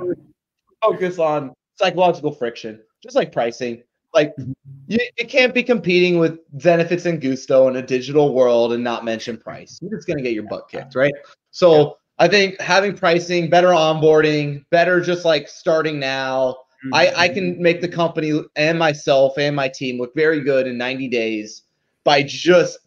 focus 0.81 1.19
on 1.19 1.53
psychological 1.75 2.31
friction, 2.31 2.79
just 3.01 3.15
like 3.15 3.31
pricing. 3.31 3.83
Like 4.13 4.35
mm-hmm. 4.37 4.51
you, 4.87 4.99
you 5.17 5.27
can't 5.27 5.53
be 5.53 5.63
competing 5.63 6.19
with 6.19 6.39
Zenefits 6.57 7.05
and 7.05 7.21
Gusto 7.21 7.67
in 7.67 7.75
a 7.75 7.81
digital 7.81 8.33
world 8.33 8.73
and 8.73 8.83
not 8.83 9.03
mention 9.05 9.37
price. 9.37 9.79
You're 9.81 9.97
just 9.97 10.07
gonna 10.07 10.21
get 10.21 10.33
your 10.33 10.43
butt 10.43 10.69
kicked, 10.69 10.95
right? 10.95 11.13
So 11.51 11.97
I 12.19 12.27
think 12.27 12.59
having 12.59 12.95
pricing, 12.95 13.49
better 13.49 13.69
onboarding, 13.69 14.65
better 14.69 15.01
just 15.01 15.25
like 15.25 15.47
starting 15.47 15.99
now. 15.99 16.57
I, 16.93 17.11
I 17.15 17.29
can 17.29 17.53
mm-hmm. 17.53 17.61
make 17.63 17.81
the 17.81 17.87
company 17.87 18.39
and 18.55 18.77
myself 18.77 19.37
and 19.37 19.55
my 19.55 19.67
team 19.67 19.99
look 19.99 20.13
very 20.15 20.41
good 20.41 20.67
in 20.67 20.77
90 20.77 21.07
days 21.09 21.63
by 22.03 22.23
just 22.23 22.79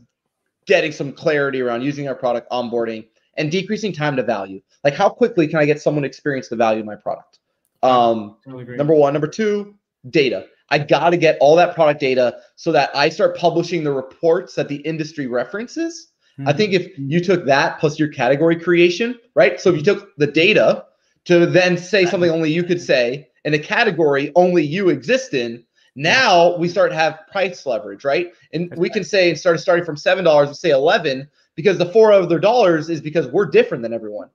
getting 0.70 0.92
some 0.92 1.12
clarity 1.12 1.60
around 1.60 1.82
using 1.82 2.08
our 2.08 2.14
product, 2.14 2.50
onboarding, 2.50 3.06
and 3.36 3.50
decreasing 3.50 3.92
time 3.92 4.16
to 4.16 4.22
value. 4.22 4.62
Like, 4.84 4.94
how 4.94 5.10
quickly 5.10 5.46
can 5.48 5.58
I 5.58 5.66
get 5.66 5.82
someone 5.82 6.04
to 6.04 6.08
experience 6.08 6.48
the 6.48 6.56
value 6.56 6.80
of 6.80 6.86
my 6.86 6.96
product? 6.96 7.40
Um, 7.82 8.36
number 8.46 8.94
one. 8.94 9.12
Number 9.12 9.26
two, 9.26 9.74
data. 10.08 10.46
I 10.70 10.78
got 10.78 11.10
to 11.10 11.16
get 11.16 11.36
all 11.40 11.56
that 11.56 11.74
product 11.74 12.00
data 12.00 12.38
so 12.54 12.70
that 12.72 12.94
I 12.94 13.08
start 13.08 13.36
publishing 13.36 13.82
the 13.82 13.92
reports 13.92 14.54
that 14.54 14.68
the 14.68 14.76
industry 14.76 15.26
references. 15.26 16.12
Mm-hmm. 16.38 16.48
I 16.48 16.52
think 16.52 16.72
if 16.72 16.96
you 16.96 17.20
took 17.20 17.44
that 17.46 17.80
plus 17.80 17.98
your 17.98 18.08
category 18.08 18.58
creation, 18.58 19.18
right? 19.34 19.60
So 19.60 19.70
if 19.70 19.76
you 19.76 19.82
took 19.82 20.16
the 20.16 20.28
data 20.28 20.84
to 21.24 21.46
then 21.46 21.76
say 21.76 22.06
something 22.06 22.30
only 22.30 22.52
you 22.52 22.62
could 22.62 22.80
say 22.80 23.28
in 23.44 23.52
a 23.54 23.58
category 23.58 24.32
only 24.36 24.64
you 24.64 24.88
exist 24.88 25.34
in, 25.34 25.64
now 26.00 26.56
we 26.56 26.66
start 26.66 26.90
to 26.90 26.96
have 26.96 27.20
price 27.30 27.66
leverage, 27.66 28.06
right? 28.06 28.32
And 28.54 28.74
we 28.76 28.88
can 28.88 29.04
say 29.04 29.28
instead 29.28 29.54
of 29.54 29.60
starting 29.60 29.84
from 29.84 29.98
seven 29.98 30.24
dollars, 30.24 30.48
we 30.48 30.54
say 30.54 30.70
eleven. 30.70 31.28
because 31.56 31.76
the 31.76 31.92
four 31.92 32.10
other 32.10 32.38
dollars 32.38 32.88
is 32.88 33.02
because 33.02 33.26
we're 33.26 33.44
different 33.44 33.82
than 33.82 33.92
everyone. 33.92 34.30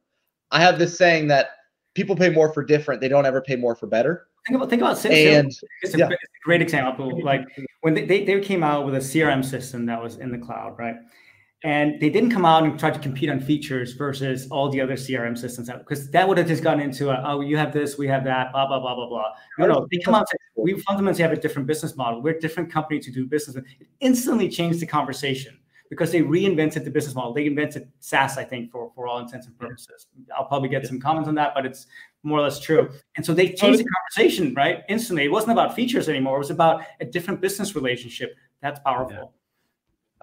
I 0.52 0.62
have 0.62 0.78
this 0.78 0.96
saying 0.96 1.28
that 1.30 1.48
people 1.96 2.16
pay 2.16 2.30
more 2.30 2.54
for 2.54 2.64
different; 2.64 3.02
they 3.02 3.08
don't 3.08 3.26
ever 3.26 3.42
pay 3.42 3.56
more 3.56 3.76
for 3.76 3.88
better. 3.88 4.28
Think 4.46 4.58
about 4.58 4.70
think 4.70 4.82
about 4.84 5.04
and, 5.06 5.48
it's, 5.82 5.96
a, 5.96 5.98
yeah. 5.98 6.06
it's 6.06 6.24
a 6.24 6.44
great 6.44 6.62
example. 6.62 7.24
Like 7.24 7.48
when 7.82 7.96
they, 7.96 8.06
they, 8.06 8.26
they 8.26 8.40
came 8.42 8.62
out 8.62 8.86
with 8.86 8.94
a 8.94 9.00
CRM 9.00 9.44
system 9.44 9.88
that 9.88 10.00
was 10.02 10.18
in 10.18 10.32
the 10.32 10.38
cloud, 10.38 10.78
right? 10.78 10.98
And 11.66 12.00
they 12.00 12.12
didn't 12.12 12.30
come 12.30 12.46
out 12.46 12.62
and 12.64 12.78
try 12.78 12.92
to 12.92 13.00
compete 13.00 13.28
on 13.28 13.40
features 13.40 13.94
versus 13.94 14.48
all 14.52 14.70
the 14.70 14.80
other 14.80 14.94
CRM 14.94 15.36
systems 15.36 15.68
because 15.68 16.12
that 16.12 16.28
would 16.28 16.38
have 16.38 16.46
just 16.48 16.62
gone 16.62 16.80
into 16.80 17.10
a, 17.10 17.20
oh, 17.26 17.42
you 17.42 17.58
have 17.58 17.74
this, 17.74 17.98
we 17.98 18.08
have 18.08 18.24
that, 18.26 18.52
blah, 18.52 18.68
blah, 18.68 18.80
blah, 18.80 18.94
blah, 18.94 19.10
blah. 19.10 19.32
No, 19.58 19.66
no, 19.66 19.88
they 19.92 19.98
come 19.98 20.14
out 20.14 20.20
and 20.20 20.28
say, 20.28 20.38
we 20.56 20.80
fundamentally 20.82 21.24
have 21.24 21.32
a 21.32 21.36
different 21.36 21.68
business 21.68 21.96
model. 21.96 22.22
We're 22.22 22.36
a 22.36 22.40
different 22.40 22.72
company 22.72 23.00
to 23.00 23.10
do 23.10 23.26
business. 23.26 23.56
It 23.56 23.88
instantly 24.00 24.48
changed 24.48 24.80
the 24.80 24.86
conversation 24.86 25.58
because 25.90 26.12
they 26.12 26.22
reinvented 26.22 26.84
the 26.84 26.92
business 26.92 27.16
model. 27.16 27.34
They 27.34 27.48
invented 27.48 27.92
SaaS, 28.00 28.38
I 28.38 28.44
think, 28.44 28.72
for, 28.72 28.92
for 28.94 29.08
all 29.08 29.18
intents 29.18 29.48
and 29.48 29.58
purposes. 29.58 30.06
I'll 30.38 30.46
probably 30.46 30.70
get 30.70 30.86
some 30.86 31.00
comments 31.00 31.28
on 31.28 31.34
that, 31.34 31.56
but 31.56 31.66
it's 31.66 31.88
more 32.22 32.38
or 32.38 32.42
less 32.44 32.60
true. 32.60 32.92
And 33.18 33.26
so 33.26 33.34
they 33.34 33.50
changed 33.50 33.80
the 33.80 33.88
conversation, 33.90 34.54
right? 34.54 34.84
Instantly. 34.88 35.24
It 35.26 35.32
wasn't 35.32 35.54
about 35.54 35.74
features 35.74 36.10
anymore. 36.10 36.36
It 36.36 36.40
was 36.42 36.52
about 36.52 36.84
a 37.00 37.06
different 37.06 37.42
business 37.42 37.74
relationship. 37.74 38.36
That's 38.62 38.80
powerful. 38.82 39.16
Yeah. 39.16 39.45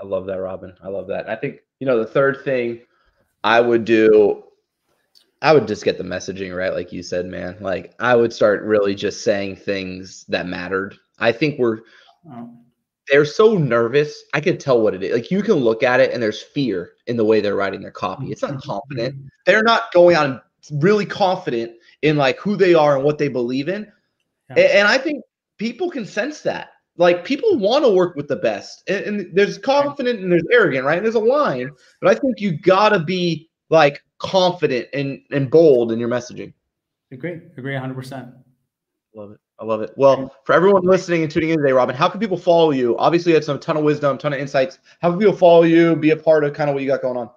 I 0.02 0.06
love 0.06 0.26
that, 0.26 0.40
Robin. 0.40 0.74
I 0.82 0.88
love 0.88 1.06
that. 1.08 1.28
I 1.28 1.36
think, 1.36 1.60
you 1.78 1.86
know, 1.86 1.98
the 1.98 2.06
third 2.06 2.44
thing 2.44 2.80
I 3.44 3.60
would 3.60 3.84
do, 3.84 4.42
I 5.40 5.52
would 5.52 5.68
just 5.68 5.84
get 5.84 5.98
the 5.98 6.04
messaging 6.04 6.56
right, 6.56 6.72
like 6.72 6.92
you 6.92 7.02
said, 7.02 7.26
man. 7.26 7.56
Like 7.60 7.94
I 8.00 8.16
would 8.16 8.32
start 8.32 8.62
really 8.62 8.94
just 8.94 9.24
saying 9.24 9.56
things 9.56 10.24
that 10.28 10.46
mattered. 10.46 10.96
I 11.18 11.32
think 11.32 11.58
we're 11.58 11.80
they're 13.08 13.24
so 13.24 13.56
nervous. 13.56 14.22
I 14.32 14.40
can 14.40 14.58
tell 14.58 14.80
what 14.80 14.94
it 14.94 15.02
is. 15.02 15.12
Like 15.12 15.30
you 15.30 15.42
can 15.42 15.54
look 15.54 15.82
at 15.82 16.00
it 16.00 16.12
and 16.12 16.22
there's 16.22 16.42
fear 16.42 16.92
in 17.06 17.16
the 17.16 17.24
way 17.24 17.40
they're 17.40 17.56
writing 17.56 17.82
their 17.82 17.90
copy. 17.90 18.30
It's 18.30 18.42
not 18.42 18.62
confident. 18.62 19.16
Mm-hmm. 19.16 19.26
They're 19.44 19.64
not 19.64 19.92
going 19.92 20.16
on 20.16 20.40
really 20.70 21.06
confident 21.06 21.72
in 22.02 22.16
like 22.16 22.38
who 22.38 22.56
they 22.56 22.74
are 22.74 22.96
and 22.96 23.04
what 23.04 23.18
they 23.18 23.28
believe 23.28 23.68
in. 23.68 23.90
Yeah. 24.56 24.62
And, 24.62 24.88
I 24.88 24.98
think 24.98 25.24
people 25.58 25.90
can 25.90 26.06
sense 26.06 26.42
that. 26.42 26.71
Like 26.96 27.24
people 27.24 27.59
want 27.59 27.85
to 27.85 27.90
work 27.90 28.16
with 28.16 28.28
the 28.28 28.37
best. 28.37 28.83
And, 28.88 29.05
and 29.05 29.37
there's 29.37 29.59
confident 29.59 30.20
and 30.20 30.31
there's 30.31 30.44
arrogant, 30.52 30.85
right? 30.85 30.98
And 30.98 31.05
there's 31.05 31.14
a 31.14 31.20
line, 31.20 31.70
but 32.00 32.11
I 32.11 32.18
think 32.18 32.40
you 32.40 32.59
gotta 32.59 32.98
be 32.98 33.48
like 33.70 34.02
confident 34.18 34.88
and, 34.92 35.20
and 35.31 35.50
bold 35.50 35.92
in 35.92 35.98
your 35.98 36.09
messaging. 36.09 36.52
Agree. 37.11 37.40
Agree 37.57 37.74
100%. 37.74 38.35
Love 39.14 39.33
it. 39.33 39.38
I 39.59 39.64
love 39.64 39.81
it. 39.83 39.92
Well, 39.96 40.35
for 40.44 40.55
everyone 40.55 40.83
listening 40.83 41.22
and 41.22 41.31
tuning 41.31 41.50
in 41.50 41.59
today, 41.59 41.72
Robin, 41.72 41.94
how 41.94 42.09
can 42.09 42.18
people 42.18 42.37
follow 42.37 42.70
you? 42.70 42.98
Obviously, 42.98 43.31
you 43.31 43.37
had 43.37 43.44
some 43.44 43.61
ton 43.61 43.76
of 43.76 43.85
wisdom, 43.85 44.18
ton 44.18 44.33
of 44.33 44.40
insights. 44.40 44.78
How 45.00 45.11
can 45.11 45.18
people 45.18 45.37
follow 45.37 45.62
you, 45.62 45.94
be 45.94 46.11
a 46.11 46.16
part 46.16 46.44
of 46.44 46.52
kind 46.52 46.68
of 46.68 46.74
what 46.74 46.83
you 46.83 46.88
got 46.88 47.02
going 47.02 47.16
on? 47.16 47.31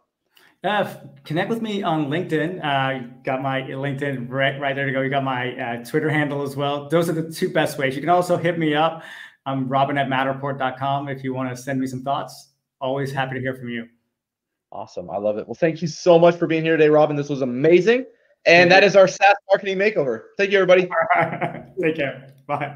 Uh, 0.63 0.91
connect 1.24 1.50
with 1.50 1.62
me 1.62 1.84
on 1.84 2.08
LinkedIn. 2.08 2.63
Uh, 2.63 3.08
got 3.24 3.44
my 3.44 3.62
LinkedIn 3.62 4.28
right, 4.30 4.60
right 4.60 4.76
there 4.76 4.88
to 4.88 4.91
go. 4.91 5.02
You 5.02 5.10
got 5.10 5.24
my 5.24 5.56
uh, 5.56 5.86
Twitter 5.86 6.10
handle 6.10 6.41
as 6.41 6.56
well. 6.56 6.89
Those 6.89 7.10
are 7.10 7.13
the 7.13 7.30
two 7.32 7.50
best 7.50 7.78
ways. 7.78 7.96
You 7.96 8.02
can 8.02 8.10
also 8.10 8.38
hit 8.38 8.58
me 8.58 8.74
up. 8.74 9.04
I'm 9.46 9.68
robin 9.68 9.98
at 9.98 10.08
matterport.com 10.08 11.08
if 11.10 11.24
you 11.24 11.34
want 11.34 11.50
to 11.50 11.62
send 11.62 11.80
me 11.80 11.88
some 11.88 12.04
thoughts. 12.04 12.50
Always 12.82 13.12
happy 13.12 13.36
to 13.36 13.42
hear 13.42 13.56
from 13.56 13.70
you. 13.70 13.88
Awesome. 14.72 15.10
I 15.10 15.18
love 15.18 15.38
it. 15.38 15.48
Well, 15.48 15.56
thank 15.56 15.82
you 15.82 15.88
so 15.88 16.20
much 16.20 16.36
for 16.36 16.48
being 16.48 16.64
here 16.64 16.76
today, 16.76 16.90
Robin. 16.90 17.16
This 17.16 17.30
was 17.30 17.42
amazing. 17.42 18.06
And 18.46 18.70
that 18.72 18.84
is 18.84 18.96
our 18.96 19.08
SaaS 19.08 19.36
marketing 19.50 19.78
makeover. 19.78 20.26
Thank 20.38 20.52
you, 20.52 20.60
everybody. 20.60 20.90
Take 21.82 21.96
care. 21.96 22.34
Bye. 22.46 22.76